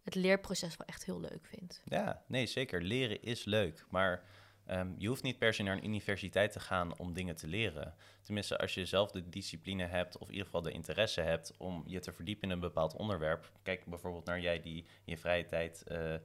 [0.03, 1.81] het leerproces wel echt heel leuk vind.
[1.85, 2.81] Ja, nee, zeker.
[2.81, 4.23] Leren is leuk, maar
[4.65, 7.93] ehm, je hoeft niet per se naar een universiteit te gaan om dingen te leren.
[8.21, 11.83] Tenminste, als je zelf de discipline hebt, of in ieder geval de interesse hebt om
[11.85, 13.51] je te verdiepen in een bepaald onderwerp.
[13.63, 16.19] Kijk bijvoorbeeld naar jij die in je vrije tijd eh, eh,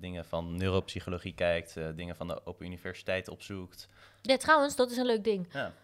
[0.00, 3.88] dingen van neuropsychologie kijkt, eh, dingen van de Open Universiteit opzoekt.
[4.22, 5.48] Ja, trouwens, dat is een leuk ding.
[5.52, 5.74] Ja,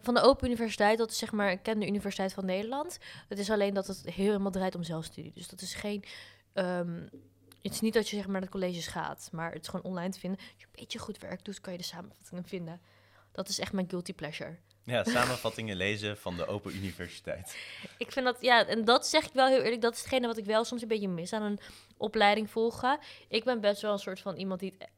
[0.00, 2.98] van de Open Universiteit, dat is zeg maar, ik ken de Universiteit van Nederland.
[3.28, 5.32] Het is alleen dat het helemaal draait om zelfstudie.
[5.34, 6.04] Dus dat is geen,
[6.52, 7.02] ehm,
[7.64, 9.84] het is niet dat je zeg maar naar de colleges gaat, maar het is gewoon
[9.84, 10.38] online te vinden.
[10.38, 12.80] Als je een beetje goed werk doet, kan je de samenvattingen vinden.
[13.32, 14.56] Dat is echt mijn guilty pleasure.
[14.82, 17.56] Ja, samenvattingen lezen van de Open Universiteit.
[17.98, 20.36] Ik vind dat, ja, en dat zeg ik wel heel eerlijk, dat is hetgene wat
[20.36, 21.58] ik wel soms een beetje mis aan een
[21.96, 22.98] opleiding volgen.
[23.28, 24.88] Ik ben best wel een soort van iemand die het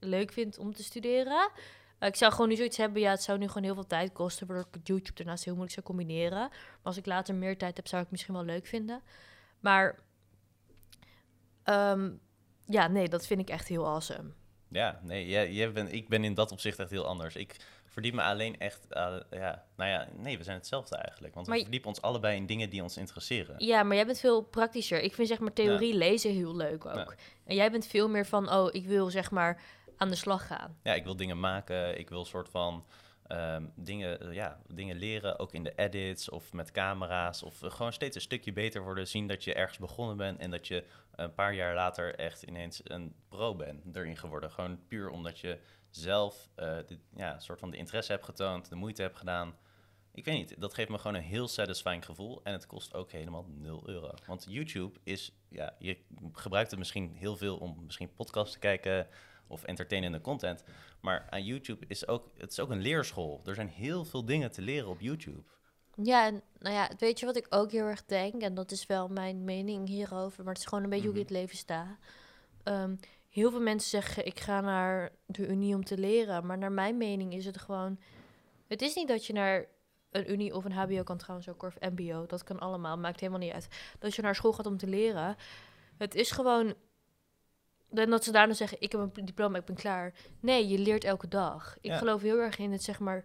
[0.00, 1.50] leuk vindt om te studeren.
[2.00, 4.12] Uh, ik zou gewoon nu zoiets hebben, ja, het zou nu gewoon heel veel tijd
[4.12, 6.38] kosten, waardoor ik YouTube daarnaast heel moeilijk zou combineren.
[6.48, 9.02] Maar als ik later meer tijd heb, zou ik het misschien wel leuk vinden.
[9.60, 9.98] Maar,
[11.68, 12.20] um,
[12.66, 14.30] ja, nee, dat vind ik echt heel awesome.
[14.68, 17.36] Ja, nee, jij, jij bent, ik ben in dat opzicht echt heel anders.
[17.36, 21.34] Ik verdiep me alleen echt, uh, ja, nou ja, nee, we zijn hetzelfde eigenlijk.
[21.34, 23.54] Want we verdiepen ons allebei in dingen die ons interesseren.
[23.58, 25.00] Ja, maar jij bent veel praktischer.
[25.00, 27.14] Ik vind zeg maar theorie lezen heel leuk ook.
[27.44, 29.62] En jij bent veel meer van, oh, ik wil zeg maar
[29.96, 30.78] aan de slag gaan.
[30.82, 31.98] Ja, ik wil dingen maken.
[31.98, 32.84] Ik wil soort van
[33.28, 37.42] um, dingen, ja, dingen leren, ook in de edits of met camera's.
[37.42, 39.08] Of gewoon steeds een stukje beter worden.
[39.08, 40.84] Zien dat je ergens begonnen bent en dat je
[41.14, 44.50] een paar jaar later echt ineens een pro bent erin geworden.
[44.50, 45.58] Gewoon puur omdat je
[45.90, 49.54] zelf uh, dit, ja, soort van de interesse hebt getoond, de moeite hebt gedaan.
[50.12, 52.40] Ik weet niet, dat geeft me gewoon een heel satisfying gevoel.
[52.42, 54.10] En het kost ook helemaal 0 euro.
[54.26, 55.98] Want YouTube is, ja, je
[56.32, 59.06] gebruikt het misschien heel veel om misschien podcasts te kijken
[59.46, 60.64] of entertainende content.
[61.00, 63.40] Maar aan YouTube is ook, het is ook een leerschool.
[63.44, 65.42] Er zijn heel veel dingen te leren op YouTube.
[66.02, 68.42] Ja, en nou ja, weet je wat ik ook heel erg denk?
[68.42, 71.24] En dat is wel mijn mening hierover, maar het is gewoon een beetje hoe ik
[71.24, 71.32] mhm.
[71.32, 71.98] het leven sta.
[72.64, 72.98] Um,
[73.36, 76.46] heel veel mensen zeggen, ik ga naar de Unie om te leren.
[76.46, 77.98] Maar naar mijn mening is het gewoon...
[78.66, 79.66] Het is niet dat je naar
[80.10, 82.26] een Unie of een HBO kan trouwens ook, of MBO.
[82.26, 83.68] Dat kan allemaal, maakt helemaal niet uit.
[83.98, 85.36] Dat je naar school gaat om te leren.
[85.96, 86.74] Het is gewoon...
[87.94, 90.14] En dat ze daarna zeggen, ik heb een diploma, ik ben klaar.
[90.40, 91.76] Nee, je leert elke dag.
[91.80, 93.24] Ik geloof heel erg in het, zeg maar...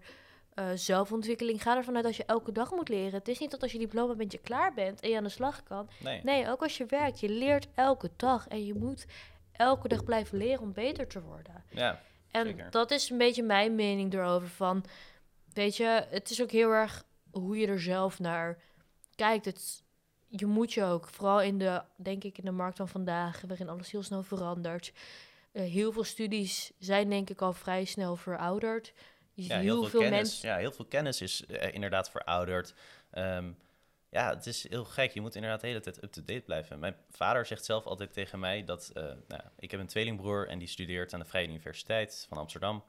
[0.56, 1.62] Uh, zelfontwikkeling.
[1.62, 3.14] Ga ervan uit dat je elke dag moet leren.
[3.14, 5.30] Het is niet dat als je diploma bent, je klaar bent en je aan de
[5.30, 5.90] slag kan.
[6.00, 6.22] Nee.
[6.24, 8.48] nee, ook als je werkt, je leert elke dag.
[8.48, 9.06] En je moet
[9.52, 11.64] elke dag blijven leren om beter te worden.
[11.70, 14.84] Ja, en dat is een beetje mijn mening erover van,
[15.54, 18.58] weet je, het is ook heel erg hoe je er zelf naar
[19.16, 19.46] kijkt.
[19.46, 19.84] Het,
[20.32, 23.70] je moet je ook, vooral in de, denk ik, in de markt van vandaag, waarin
[23.70, 24.94] alles heel snel verandert.
[25.54, 28.94] Uh, heel veel studies zijn denk ik al vrij snel verouderd.
[29.34, 32.74] ja, heel, veel, kennis, Ja, heel veel kennis is uh, inderdaad verouderd.
[33.14, 33.58] Um,
[34.10, 35.12] ja, het is heel gek.
[35.12, 36.80] Je moet inderdaad de hele tijd up-to-date blijven.
[36.80, 38.92] Mijn vader zegt zelf altijd tegen mij dat...
[38.94, 42.84] Uh, nou, ik heb een tweelingbroer en die studeert aan de Vrije Universiteit van Amsterdam.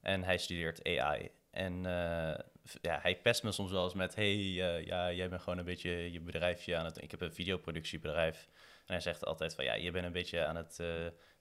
[0.00, 1.30] En hij studeert AI.
[1.58, 2.34] En uh,
[2.80, 4.14] ja, hij pest me soms wel eens met...
[4.14, 7.02] hey, uh, ja, jij bent gewoon een beetje je bedrijfje aan het...
[7.02, 8.48] Ik heb een videoproductiebedrijf.
[8.86, 9.64] En hij zegt altijd van...
[9.64, 10.82] ja, je bent een beetje aan het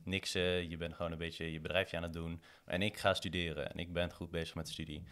[0.04, 0.70] niksen.
[0.70, 2.42] Je bent gewoon een beetje je bedrijfje aan het doen.
[2.66, 5.04] En ik ga studeren en ik ben goed bezig met de studie.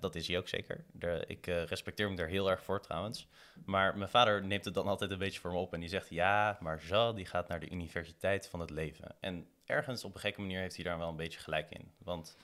[0.00, 0.84] Dat is hij ook zeker.
[1.26, 3.28] ik respecteer hem daar heel erg voor trouwens.
[3.64, 6.10] Maar mijn vader neemt het dan altijd een beetje voor me op en die zegt:
[6.10, 9.14] Ja, maar Jean die gaat naar de universiteit van het leven.
[9.20, 11.92] En ergens op een gekke manier heeft hij daar wel een beetje gelijk in.
[11.98, 12.36] Want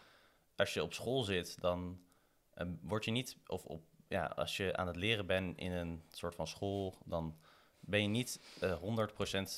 [0.57, 2.01] als je op school zit, dan
[2.55, 6.03] uh, word je niet, of op, ja, als je aan het leren bent in een
[6.09, 7.37] soort van school, dan
[7.81, 8.41] ben je niet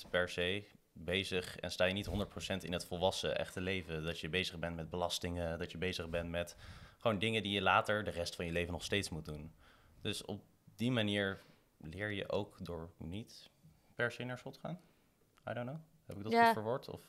[0.06, 2.12] 100% per se bezig en sta je niet 100%
[2.61, 4.04] in het volwassen echte leven.
[4.04, 6.56] Dat je bezig bent met belastingen, dat je bezig bent met
[6.98, 9.54] gewoon dingen die je later de rest van je leven nog steeds moet doen.
[10.00, 10.42] Dus op
[10.76, 11.42] die manier
[11.78, 13.50] leer je ook door niet
[13.94, 14.80] per se naar school te gaan.
[15.48, 15.80] I don't know.
[16.06, 16.88] Heb ik dat goed verwoord?
[16.88, 17.00] Of?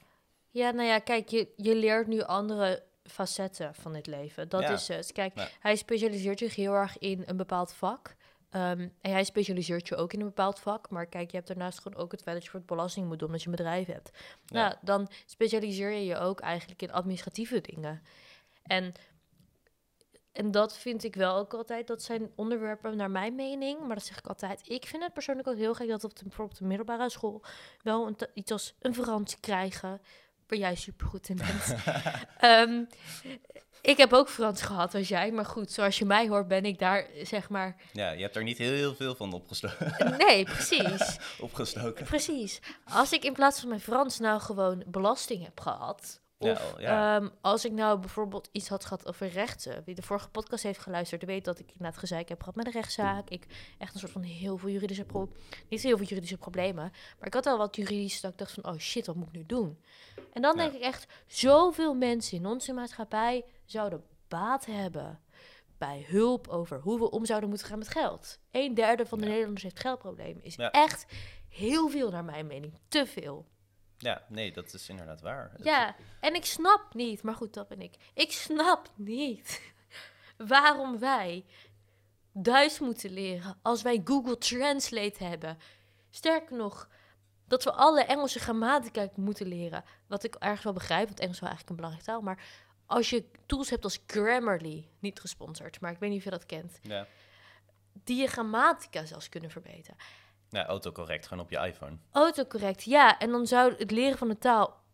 [0.49, 4.49] Ja, nou ja, kijk, je, je leert nu andere facetten van het leven.
[4.49, 5.11] Dat is het.
[5.11, 8.15] Kijk, hij specialiseert zich heel erg in een bepaald vak.
[8.51, 10.89] Um, en hij specialiseert je ook in een bepaald vak.
[10.89, 13.19] Maar kijk, je hebt daarnaast gewoon ook het feit dat je voor het belasting moet
[13.19, 14.09] doen als je een bedrijf hebt.
[14.45, 14.61] Ja.
[14.61, 18.01] Nou, dan specialiseer je je ook eigenlijk in administratieve dingen.
[18.63, 18.93] En
[20.37, 21.87] en dat vind ik wel ook altijd.
[21.87, 23.79] Dat zijn onderwerpen naar mijn mening.
[23.79, 24.69] Maar dat zeg ik altijd.
[24.69, 27.43] Ik vind het persoonlijk ook heel gek dat op de, bijvoorbeeld de middelbare school
[27.81, 30.01] wel een, iets als een vakantie krijgen.
[30.47, 31.75] Waar jij super goed in bent.
[32.39, 32.83] Ehm,
[33.81, 35.31] ik heb ook Frans gehad als jij.
[35.31, 37.75] Maar goed, zoals je mij hoort, ben ik daar zeg maar.
[37.93, 39.93] Ja, je hebt er niet heel, heel veel van opgestoken.
[40.27, 41.17] Nee, precies.
[41.39, 42.05] opgestoken.
[42.05, 42.59] Precies.
[42.83, 47.29] Als ik in plaats van mijn Frans nou gewoon belasting heb gehad of ja, ehm,
[47.41, 49.83] als ik nou bijvoorbeeld iets had gehad over rechten.
[49.85, 52.71] Wie de vorige podcast heeft geluisterd, weet dat ik inderdaad gezeik heb gehad met een
[52.71, 53.29] rechtszaak.
[53.29, 53.45] Ik
[53.77, 55.31] echt een soort van heel veel juridische pro
[55.69, 56.91] niet heel veel juridische problemen.
[57.19, 59.33] Maar ik had al wat juridisch dat ik dacht van oh shit, wat moet ik
[59.33, 59.79] nu doen?
[60.33, 65.19] En dan denk ik echt, zoveel mensen in onze maatschappij zouden baat hebben
[65.77, 68.39] bij hulp over hoe we om zouden moeten gaan met geld.
[68.51, 70.43] Een derde van de Nederlanders heeft geldproblemen.
[70.43, 71.05] Is echt
[71.49, 72.73] heel veel naar mijn mening.
[72.87, 73.45] Te veel.
[73.97, 75.51] Ja, nee, dat is inderdaad waar.
[75.63, 77.95] Ja, en ik snap niet, maar goed, dat ben ik.
[78.13, 79.61] Ik snap niet
[80.53, 81.45] waarom wij
[82.33, 85.57] Duits moeten leren als wij Google Translate hebben.
[86.09, 86.89] Sterker nog,
[87.47, 89.83] dat we alle Engelse grammatica moeten leren.
[90.07, 92.21] Wat ik ergens wel begrijp, want Engels is wel eigenlijk een belangrijke taal.
[92.21, 92.43] Maar
[92.85, 96.45] als je tools hebt als Grammarly, niet gesponsord, maar ik weet niet of je dat
[96.45, 97.07] kent, Ja.
[98.03, 99.97] die je grammatica zelfs kunnen verbeteren.
[100.49, 101.97] Ja, autocorrect, gewoon op je iPhone.
[102.11, 103.19] Autocorrect, ja.
[103.19, 104.85] En dan zou het leren van de taal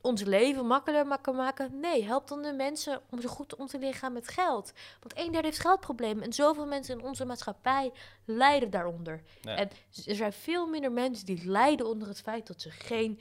[0.00, 1.80] ons leven makkelijker maken-.
[1.80, 4.72] Nee, help dan de mensen om zo goed om te leren gaan met geld.
[5.00, 6.24] Want een derde heeft geldproblemen.
[6.24, 7.92] En zoveel mensen in onze maatschappij
[8.24, 9.22] lijden daaronder.
[9.40, 9.56] Ja.
[9.56, 9.70] En
[10.06, 13.20] er zijn veel minder mensen die lijden onder het feit dat ze geen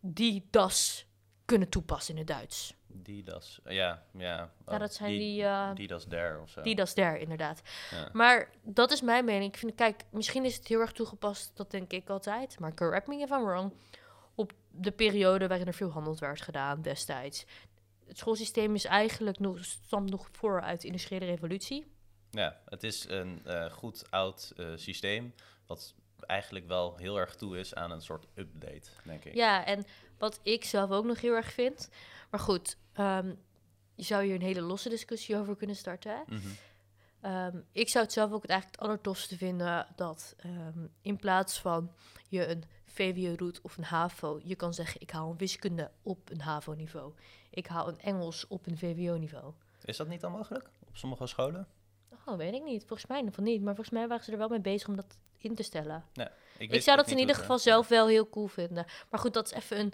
[0.00, 1.06] die das
[1.44, 2.74] kunnen toepassen in het Duits.
[3.02, 3.60] Die das.
[3.64, 4.02] Ja, ja.
[4.12, 6.62] Ja, Oh, dat zijn die, eh, die das der of zo.
[6.62, 7.62] Die das der, inderdaad.
[7.90, 8.08] Ja.
[8.12, 9.52] Maar dat is mijn mening.
[9.52, 12.58] Ik vind, kijk, misschien is het heel erg toegepast, dat denk ik altijd.
[12.58, 13.72] Maar correct me if I'm wrong.
[14.34, 17.46] Op de periode waarin er veel handel werd gedaan destijds.
[18.06, 21.86] Het schoolsysteem is eigenlijk nog, stamt nog voor uit de industriële revolutie.
[22.30, 25.34] Ja, het is een eh, goed oud eh, systeem.
[25.66, 25.94] Wat
[26.28, 29.34] eigenlijk wel heel erg toe is aan een soort update, denk ik.
[29.34, 29.84] Ja, en
[30.18, 31.90] wat ik zelf ook nog heel erg vind.
[32.30, 33.34] Maar goed, ehm,
[33.94, 36.12] je zou hier een hele losse discussie over kunnen starten.
[36.12, 36.22] Hè?
[36.26, 36.48] Mhm.
[37.20, 41.60] Ehm, ik zou het zelf ook het eigenlijk het allertofste vinden dat ehm, in plaats
[41.60, 41.92] van
[42.28, 46.30] je een VWO doet of een HAVO, je kan zeggen ik haal een wiskunde op
[46.30, 47.12] een HAVO-niveau.
[47.50, 49.52] Ik haal een Engels op een VWO-niveau.
[49.84, 51.68] Is dat niet al mogelijk op sommige scholen?
[52.26, 52.84] Oh, weet ik niet.
[52.86, 53.62] Volgens mij van niet.
[53.62, 56.04] Maar volgens mij waren ze er wel mee bezig om dat in te stellen.
[56.58, 58.86] Ik, zou dat in ieder geval zelf wel heel cool vinden.
[59.10, 59.92] Maar goed, dat is even een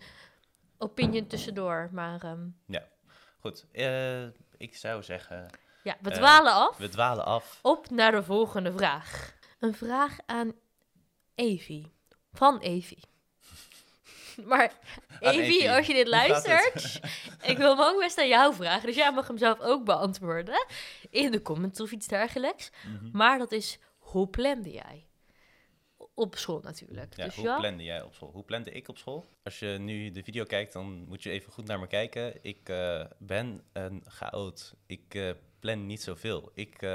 [0.78, 1.88] opinion tussendoor.
[1.92, 2.92] Maar ehm, werkt.
[3.40, 4.22] Goed, eh,
[4.56, 5.46] ik zou zeggen,
[5.82, 6.76] ja, we Eh, dwalen af.
[6.76, 7.58] we dwalen af.
[7.62, 9.34] Op naar de volgende vraag.
[9.58, 10.52] Een vraag aan
[11.34, 11.92] Evie.
[12.32, 13.02] Van Evie.
[14.46, 14.72] Maar
[15.20, 15.70] Evie, Evie.
[15.72, 17.00] als je dit luistert,
[17.50, 18.86] ik wil hem ook best aan jou vragen.
[18.86, 20.66] Dus jij mag hem zelf ook beantwoorden.
[21.10, 22.70] In de comments of iets dergelijks.
[22.86, 23.08] Mhm.
[23.12, 25.06] Maar dat is, hoe plande jij?
[26.16, 27.16] Op school natuurlijk.
[27.16, 28.30] Ja, dus hoe ja, plande jij op school?
[28.30, 29.26] Hoe plande ik op school?
[29.42, 32.38] Als je nu de video kijkt, dan moet je even goed naar me kijken.
[32.42, 34.74] Ik eh, ben een chaot.
[34.86, 36.50] Ik eh, plan niet zoveel.
[36.54, 36.88] Ik, eh,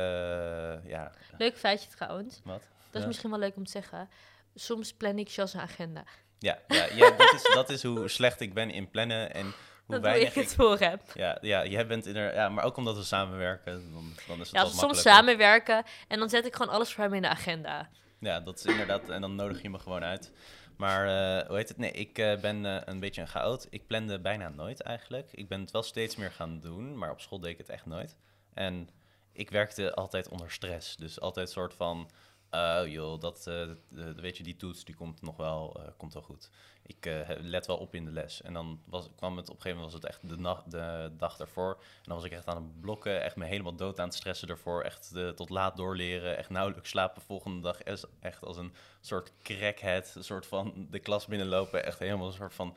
[0.85, 2.41] ja, leuk feitje trouwens.
[2.43, 2.67] wat?
[2.91, 4.09] Dat is misschien wel leuk om te zeggen.
[4.55, 6.03] Soms plan ik zoals een agenda.
[6.37, 9.53] Ja, ja, ja dat, is, dat is hoe slecht ik ben in plannen en
[9.85, 11.01] hoe dat ik het voor heb.
[11.13, 12.33] Ja, ja, jij bent inderdaad...
[12.33, 15.83] Ja, maar ook omdat we samenwerken, dan, dan is het Ja, als we soms samenwerken
[16.07, 17.89] en dan zet ik gewoon alles voor hem in de agenda.
[18.19, 19.09] Ja, dat is inderdaad...
[19.09, 20.31] En dan nodig je me gewoon uit.
[20.79, 21.77] Maar eh, hoe heet het?
[21.77, 23.67] Nee, ik eh, ben eh, een beetje een chaot.
[23.69, 25.29] Ik plande bijna nooit eigenlijk.
[25.31, 27.85] Ik ben het wel steeds meer gaan doen, maar op school deed ik het echt
[27.85, 28.17] nooit.
[28.53, 28.89] En
[29.31, 30.95] ik werkte altijd onder stress.
[30.95, 32.09] Dus altijd soort van...
[32.49, 33.67] eh, joh, dat, eh,
[34.15, 36.49] weet je, die toets die komt nog wel, eh, komt wel goed.
[36.81, 38.41] Ik eh, let wel op in de les.
[38.41, 41.39] En dan was, kwam het op een gegeven moment was het echt de, de dag
[41.39, 41.71] ervoor.
[41.79, 44.47] En dan was ik echt aan het blokken, echt me helemaal dood aan het stressen
[44.47, 44.81] ervoor.
[44.81, 47.21] Echt tot laat doorleren, echt nauwelijks slapen.
[47.21, 47.81] Volgende dag
[48.19, 51.85] echt als een soort crackhead, een soort van de klas binnenlopen.
[51.85, 52.75] Echt helemaal een soort van,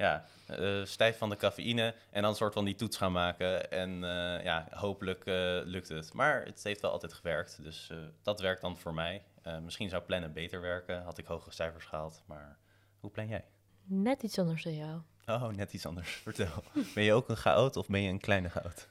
[0.00, 1.94] ja, eh, stijf van de cafeïne.
[2.10, 3.70] En dan een soort van die toets gaan maken.
[3.70, 6.12] En eh, ja, hopelijk eh, lukt het.
[6.12, 7.90] Maar het heeft wel altijd gewerkt, dus
[8.22, 9.22] dat werkt dan voor mij.
[9.62, 12.22] Misschien zou plannen beter werken, had ik hogere cijfers gehaald.
[12.26, 12.58] Maar
[13.00, 13.44] hoe plan jij?
[13.84, 15.00] Net iets anders dan jou.
[15.26, 16.10] Oh, net iets anders.
[16.24, 16.64] Vertel.
[16.94, 18.88] Ben je ook een chaot of ben je een kleine chaot?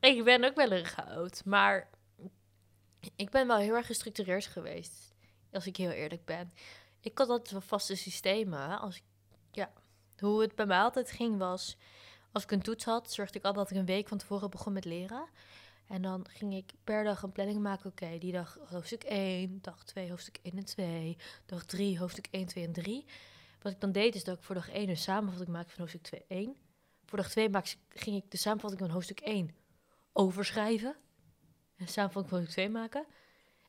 [0.00, 1.88] Ik ben ook wel een chaot, maar
[3.16, 5.14] ik ben wel heel erg gestructureerd geweest.
[5.52, 6.52] Als ik heel eerlijk ben.
[7.00, 8.78] Ik had altijd wel vaste systemen.
[8.78, 9.02] Als ik,
[9.50, 9.70] ja,
[10.20, 11.76] hoe het bij mij altijd ging was,
[12.32, 14.72] als ik een toets had, zorgde ik altijd dat ik een week van tevoren begon
[14.72, 15.28] met leren.
[15.86, 17.90] En dan ging ik per dag een planning maken.
[17.90, 22.46] Oké, die dag hoofdstuk 1, dag 2 hoofdstuk 1 en 2, dag 3 hoofdstuk 1,
[22.46, 23.04] 2 en 3.
[23.62, 26.02] Wat ik dan deed is dat ik voor dag 1 een samenvatting maakte van hoofdstuk
[26.02, 26.56] 2, 1.
[27.04, 29.50] Voor dag 2 maak, ging ik de samenvatting van hoofdstuk 1
[30.12, 30.96] overschrijven.
[31.76, 33.06] En samenvatting van hoofdstuk 2 maken.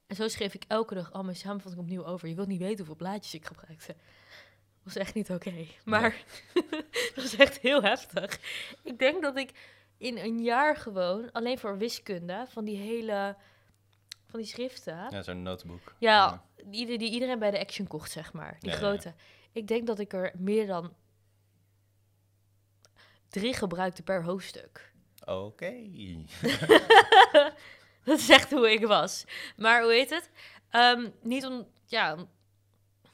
[0.08, 2.28] En zo schreef ik elke dag al mijn samenvatting opnieuw over.
[2.28, 3.96] Je wilt niet weten hoeveel blaadjes ik gebruikte.
[4.88, 5.54] Was echt niet oké.
[5.86, 6.24] Maar
[7.16, 8.40] dat was echt heel heftig.
[8.84, 9.52] Ik denk dat ik
[9.98, 13.36] in een jaar gewoon, alleen voor wiskunde, van die hele,
[14.30, 15.08] van die schriften.
[15.10, 15.94] Ja, zo'n notebook.
[16.00, 18.58] Ja, die, die iedereen bij de Action kocht, zeg maar.
[18.60, 18.82] Die Ja, ja.
[18.82, 19.14] grote.
[19.52, 20.94] Ik denk dat ik er meer dan
[23.30, 24.92] drie gebruikte per hoofdstuk.
[25.26, 25.74] Oké.
[28.04, 29.26] Dat is echt hoe ik was.
[29.58, 30.30] Maar hoe heet het?
[30.70, 32.18] Ehm, niet om, ja,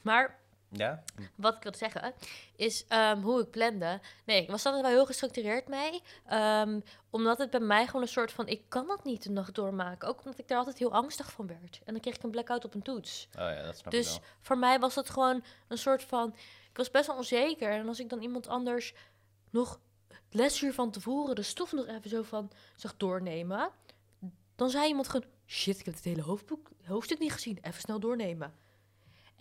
[0.02, 0.40] maar
[0.76, 1.04] Ja?
[1.36, 2.14] wat ik wilde zeggen
[2.56, 4.00] is ehm, hoe ik plande.
[4.26, 6.02] Nee, ik was altijd wel heel gestructureerd mee.
[6.26, 9.56] Ehm, omdat het bij mij gewoon een soort van, ik kan dat niet de nacht
[9.56, 10.08] doormaken.
[10.08, 11.82] Ook omdat ik daar altijd heel angstig van werd.
[11.86, 13.28] En dan kreeg ik een blackout op een toets.
[13.32, 14.20] Oh ja, dat snap ik Dus wel.
[14.42, 16.36] voor mij was dat gewoon een soort van.
[16.70, 17.72] Ik was best wel onzeker.
[17.72, 18.94] En als ik dan iemand anders
[19.50, 19.80] nog
[20.30, 23.70] lesuur van tevoren de stof nog even zo van zag doornemen.
[24.56, 27.58] Dan zei iemand gewoon: Shit, ik heb het hele hoofdboek, hoofdstuk niet gezien.
[27.62, 28.54] Even snel doornemen.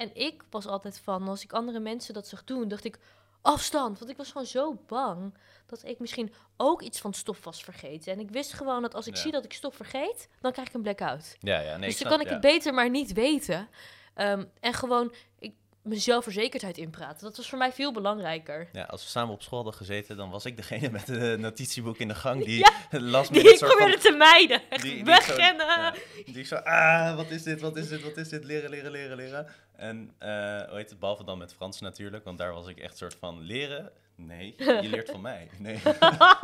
[0.03, 2.99] En ik was altijd van, als ik andere mensen dat zag doen, dacht ik:
[3.43, 3.99] afstand.
[3.99, 5.35] Want ik was gewoon zo bang
[5.67, 8.13] dat ik misschien ook iets van stof was vergeten.
[8.13, 9.21] En ik wist gewoon dat als ik Ja.
[9.21, 11.37] zie dat ik stof vergeet, dan krijg ik een blackout.
[11.39, 12.33] Ja, ja, nee, dus dan snap- kan ik ja.
[12.33, 13.69] het beter maar niet weten.
[14.15, 17.25] Ehm, en gewoon ik, mijn zelfverzekerdheid inpraten.
[17.27, 18.69] Dat was voor mij veel belangrijker.
[18.73, 21.97] Ja, als we samen op school hadden gezeten, dan was ik degene met een notitieboek
[21.99, 22.59] in de gang die
[22.91, 24.61] Ja, last Die minute ik probeerde te mijden.
[24.71, 25.67] Die- die ik Wegrennen.
[25.67, 28.71] Ja, die ik zo, ah, wat is dit, wat is dit, wat is dit, leren,
[28.71, 29.47] leren, leren, leren.
[29.77, 30.29] En, eh
[30.69, 33.41] hoe heet het, behalve dan met Frans natuurlijk, want daar was ik echt soort van,
[33.41, 33.91] leren?
[34.17, 35.49] Nee, je leert van mij.
[35.59, 35.79] Nee,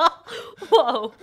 [0.70, 1.12] wow.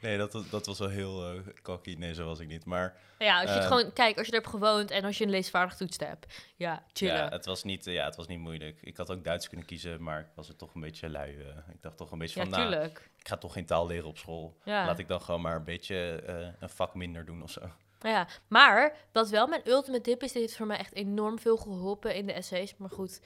[0.00, 1.94] nee dat, was- dat was wel heel cocky.
[1.98, 2.64] Nee, zo was ik niet.
[2.64, 3.92] Maar Ja, als je het Eh, gewoon...
[3.92, 6.34] Kijk, als je er hebt gewoond en als je een leesvaardig toetst hebt.
[6.56, 7.14] Ja, chillen.
[7.16, 8.78] ja het, was niet, eh, ja, het was niet moeilijk.
[8.82, 11.40] Ik had ook Duits kunnen kiezen, maar ik was er toch een beetje lui.
[11.40, 11.46] eh.
[11.72, 14.18] ik dacht toch een beetje Ja, van, nou, ik ga toch geen taal leren op
[14.18, 14.56] school.
[14.64, 14.86] Ja.
[14.86, 16.22] Laat ik dan gewoon maar een beetje
[16.60, 17.60] een vak minder doen of zo.
[18.00, 21.56] Ja, maar wat wel mijn ultimate tip is, dit heeft voor mij echt enorm veel
[21.56, 22.76] geholpen in de essays.
[22.76, 23.20] Maar goed,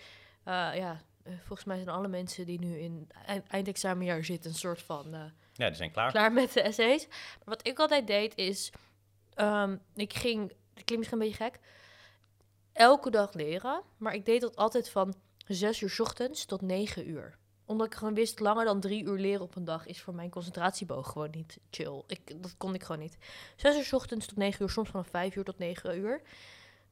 [0.44, 1.00] ja,
[1.38, 5.20] volgens mij zijn alle mensen die nu in eind- eindexamenjaar zitten een soort van eh,
[5.52, 6.10] Ja, die zijn klaar.
[6.10, 7.06] klaar met de essays.
[7.08, 8.72] Maar wat ik altijd deed is,
[9.34, 11.58] ehm, ik ging, dat klinkt misschien een beetje gek,
[12.72, 13.82] elke dag leren.
[13.96, 15.14] Maar ik deed dat altijd van
[15.46, 17.38] 6 uur 's ochtends tot 9 uur.
[17.64, 20.30] Omdat ik gewoon wist, langer dan drie uur leren op een dag is voor mijn
[20.30, 22.02] concentratieboog gewoon niet chill.
[22.06, 23.16] Ik, dat kon ik gewoon niet.
[23.56, 26.22] 6 uur 's ochtends tot 9 uur, soms vanaf 5 uur tot 9 uur.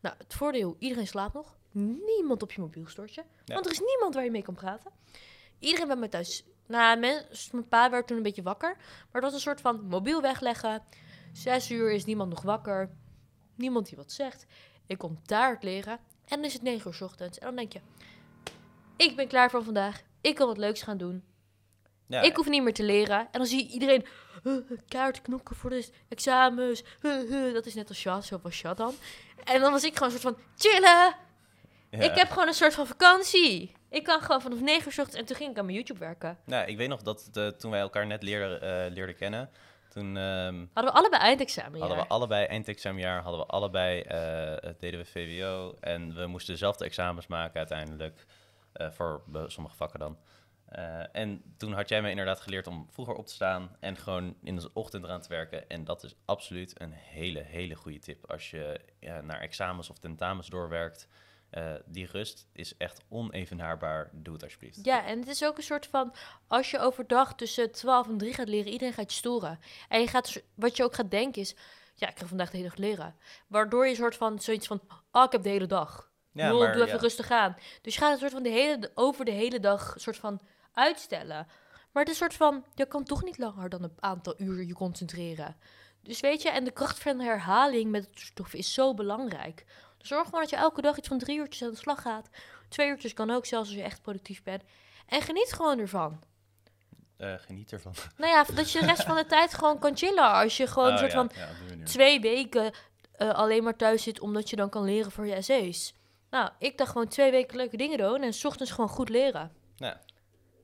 [0.00, 1.56] Nou, het voordeel, iedereen slaapt nog.
[1.70, 3.24] Niemand op je mobiel stortje.
[3.44, 3.54] Ja.
[3.54, 4.90] Want er is niemand waar je mee kan praten.
[5.58, 6.44] Iedereen bij mij thuis.
[6.66, 8.76] Nou, mijn pa werd toen een beetje wakker.
[8.76, 10.82] Maar dat was een soort van mobiel wegleggen.
[11.32, 12.90] Zes uur is niemand nog wakker.
[13.54, 14.46] Niemand die wat zegt.
[14.86, 15.92] Ik kom daar het leren.
[16.24, 17.38] En dan is het negen uur 's ochtends.
[17.38, 17.80] En dan denk je...
[18.96, 20.02] Ik ben klaar voor vandaag.
[20.20, 21.24] Ik kan wat leuks gaan doen.
[22.06, 23.18] Ja, Ik hoef niet meer te leren.
[23.18, 24.06] En dan zie je iedereen
[24.44, 24.56] uh,
[24.88, 26.84] kaart knokken voor de examens.
[27.02, 28.94] Uh, uh, dat is net als Shad, zo was Shad dan.
[29.44, 31.14] En dan was ik gewoon een soort van chillen.
[31.90, 31.98] Ja.
[31.98, 33.72] Ik heb gewoon een soort van vakantie.
[33.90, 36.00] Ik kan gewoon vanaf 9 uur 's ochtends en toen ging ik aan mijn YouTube
[36.00, 36.38] werken.
[36.44, 39.50] Nou, ik weet nog dat eh, toen wij elkaar net leerden, eh, leerden kennen,
[39.88, 45.00] toen ehm, Hadden we allebei eindexamen hadden we allebei eindexamenjaar, hadden we allebei, eh, deden
[45.00, 48.26] we VWO en we moesten dezelfde examens maken uiteindelijk,
[48.72, 50.18] eh, voor sommige vakken dan.
[50.64, 54.36] Eh, en toen had jij mij inderdaad geleerd om vroeger op te staan en gewoon
[54.42, 55.68] in de ochtend eraan te werken.
[55.68, 58.80] En dat is absoluut een hele, hele goede tip als je
[59.22, 61.08] naar examens of tentamens doorwerkt.
[61.50, 64.10] Eh, die rust is echt onevenaarbaar.
[64.12, 64.78] Doe het alsjeblieft.
[64.82, 66.14] Ja, en het is ook een soort van...
[66.46, 69.60] Als je overdag tussen 12 en 3 gaat leren, iedereen gaat je storen.
[69.88, 71.56] En je gaat, wat je ook gaat denken is...
[71.94, 73.16] Ja, ik ga vandaag de hele dag leren.
[73.46, 74.80] Waardoor je soort van zoiets van...
[75.12, 76.10] Oh, ik heb de hele dag.
[76.32, 77.00] Ja, Lol, maar doe even ja.
[77.00, 77.56] rustig aan.
[77.82, 80.40] Dus je gaat het soort van de hele, over de hele dag soort van
[80.72, 81.46] uitstellen.
[81.92, 84.74] Maar het is soort van, je kan toch niet langer dan een aantal uur je
[84.74, 85.56] concentreren.
[86.02, 89.64] Dus weet je, en de kracht van herhaling met het stof is zo belangrijk.
[89.98, 92.28] Zorg gewoon dat je elke dag iets van drie uurtjes aan de slag gaat.
[92.68, 94.62] Twee uurtjes kan ook, zelfs als je echt productief bent.
[95.06, 96.20] En geniet gewoon ervan.
[97.16, 97.94] Eh, geniet ervan.
[98.16, 100.32] Nou ja, dat je de rest van de tijd gewoon kan chillen.
[100.32, 101.30] Als je gewoon een Oh, soort ja, van
[101.78, 102.72] ja, twee weken
[103.12, 105.94] eh, alleen maar thuis zit omdat je dan kan leren voor je essays.
[106.30, 109.52] Nou, ik dacht gewoon twee weken leuke dingen doen en s ochtends gewoon goed leren.
[109.76, 109.96] Nou,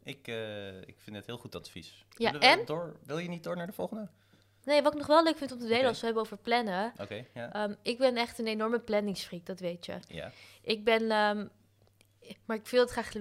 [0.03, 2.05] ik, eh, ik vind het heel goed advies.
[2.17, 2.65] Ja, en?
[2.65, 4.09] Door, wil je niet door naar de volgende?
[4.65, 6.93] Nee, wat ik nog wel leuk vind om te delen als we hebben over plannen.
[7.01, 7.53] Oké, ja.
[7.53, 9.99] Ehm, ik ben echt een enorme planningsfreak, dat weet je.
[10.09, 10.31] ja.
[10.63, 11.47] Ik ben, ehm,
[12.45, 13.13] maar ik wil het graag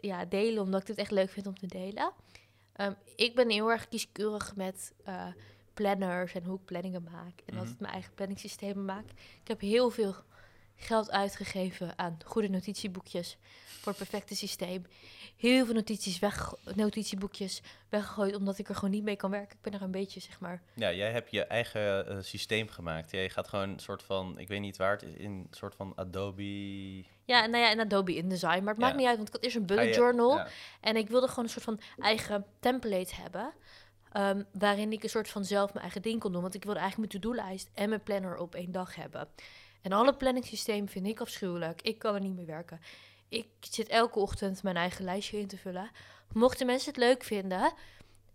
[0.00, 2.12] ja, delen omdat ik het echt leuk vind om te delen.
[2.72, 5.26] Ehm, ik ben heel erg kieskeurig met eh,
[5.74, 7.40] planners en hoe ik planningen maak.
[7.44, 7.58] En Mhm.
[7.58, 9.04] altijd mijn eigen planningssystemen maak.
[9.42, 10.14] Ik heb heel veel
[10.76, 13.36] geld uitgegeven aan goede notitieboekjes
[13.66, 14.86] voor het perfecte systeem.
[15.36, 19.56] Heel veel notities weg, notitieboekjes weggegooid omdat ik er gewoon niet mee kan werken.
[19.56, 23.10] Ik ben er een beetje, zeg maar, ja, jij hebt je eigen eh, systeem gemaakt.
[23.10, 25.74] Jij gaat gewoon een soort van, ik weet niet waar het is, in een soort
[25.74, 26.42] van Adobe...
[27.24, 28.62] Ja, nou ja, en Adobe InDesign.
[28.64, 30.36] Maar het maakt niet uit, want ik had eerst een Ga bullet journal.
[30.36, 30.48] ja.
[30.80, 33.52] En ik wilde gewoon een soort van eigen template hebben.
[34.12, 36.42] ehm, waarin ik een soort van zelf mijn eigen ding kon doen.
[36.42, 39.28] Want ik wilde eigenlijk mijn to-do-lijst en mijn planner op één dag hebben.
[39.86, 41.82] En alle planningssystemen vind ik afschuwelijk.
[41.82, 42.80] Ik kan er niet mee werken.
[43.28, 45.90] Ik zit elke ochtend mijn eigen lijstje in te vullen.
[46.32, 47.72] Mochten mensen het leuk vinden,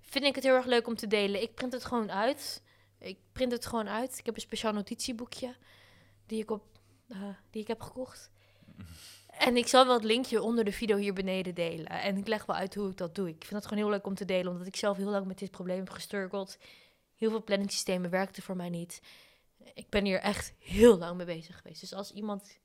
[0.02, 1.42] vind ik het heel erg leuk om te delen.
[1.42, 2.64] Ik print het gewoon uit.
[3.00, 4.18] Ik print het gewoon uit.
[4.18, 5.56] Ik heb een speciaal notitieboekje
[6.26, 6.64] die ik, op,
[7.08, 7.18] eh,
[7.50, 8.30] die ik heb gekocht.
[9.28, 11.88] En ik zal wel het linkje onder de video hier beneden delen.
[11.88, 13.28] En ik leg wel uit hoe ik dat doe.
[13.28, 15.40] Ik vind het gewoon heel leuk om te delen, omdat ik zelf heel lang met
[15.40, 16.58] dit probleem heb gestruggeld.
[17.16, 19.02] Heel veel planningssystemen werkten voor mij niet.
[19.74, 21.82] Ik ben hier echt heel lang mee bezig geweest.
[21.82, 22.60] Dus als iemand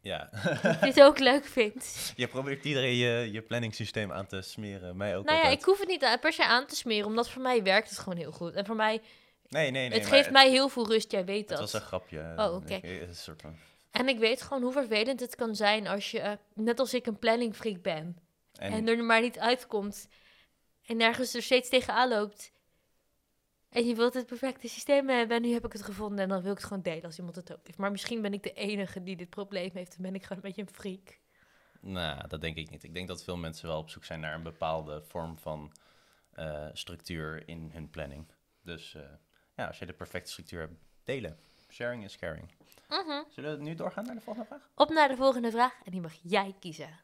[0.00, 0.30] Ja,
[0.80, 2.12] dit ook leuk vindt.
[2.16, 4.96] je probeert iedereen je, je planningssysteem aan te smeren.
[4.96, 7.42] Mij ook Nou ja, ik hoef het niet per se aan te smeren, omdat voor
[7.42, 8.54] mij werkt het gewoon heel goed.
[8.54, 9.00] En voor mij,
[9.48, 9.98] Nee, nee, nee.
[9.98, 11.58] het geeft mij heel veel rust, jij weet Het dat.
[11.58, 12.32] was een grapje.
[12.36, 12.80] Oh, oké.
[13.36, 13.56] Van
[13.90, 17.06] En ik weet gewoon hoe vervelend het kan zijn als je, eh, net als ik,
[17.06, 18.18] een planningfreak ben.
[18.58, 20.08] En, En, er maar niet uitkomt.
[20.86, 22.52] En nergens er steeds tegenaan loopt.
[23.70, 25.36] En je wilt het perfecte systeem hebben.
[25.36, 26.18] En nu heb ik het gevonden.
[26.18, 27.78] En dan wil ik het gewoon delen als iemand het ook heeft.
[27.78, 29.96] Maar misschien ben ik de enige die dit probleem heeft.
[29.96, 31.18] En ben ik gewoon een beetje een freak.
[31.80, 32.82] nou, dat denk ik niet.
[32.82, 35.72] Ik denk dat veel mensen wel op zoek zijn naar een bepaalde vorm van
[36.32, 38.26] eh, structuur in hun planning.
[38.62, 39.02] Dus eh,
[39.56, 41.38] ja, als je de perfecte structuur hebt, delen.
[41.70, 42.50] Sharing is caring.
[42.88, 43.22] Mhm.
[43.28, 44.70] Zullen we nu doorgaan naar de volgende vraag?
[44.74, 45.74] Op naar de volgende vraag.
[45.84, 47.00] En die mag jij kiezen.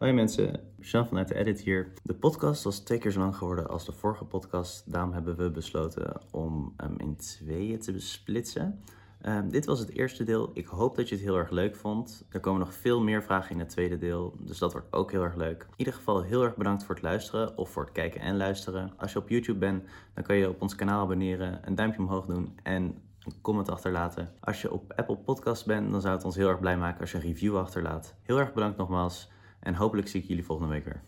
[0.00, 1.92] Hoi mensen, Jean vanuit de Edit hier.
[2.02, 4.92] De podcast was twee keer zo lang geworden als de vorige podcast.
[4.92, 8.80] Daarom hebben we besloten om hem in tweeën te besplitsen.
[9.20, 10.50] Ehm, dit was het eerste deel.
[10.54, 12.24] Ik hoop dat je het heel erg leuk vond.
[12.30, 15.22] Er komen nog veel meer vragen in het tweede deel, dus dat wordt ook heel
[15.22, 15.62] erg leuk.
[15.62, 18.92] In ieder geval heel erg bedankt voor het luisteren of voor het kijken en luisteren.
[18.96, 19.84] Als je op YouTube bent,
[20.14, 22.82] dan kan je op ons kanaal abonneren, een duimpje omhoog doen en
[23.20, 24.32] een comment achterlaten.
[24.40, 27.10] Als je op Apple Podcast bent, dan zou het ons heel erg blij maken als
[27.10, 28.14] je een review achterlaat.
[28.22, 29.30] Heel erg bedankt nogmaals
[29.60, 31.02] en hopelijk zie ik jullie volgende week weer.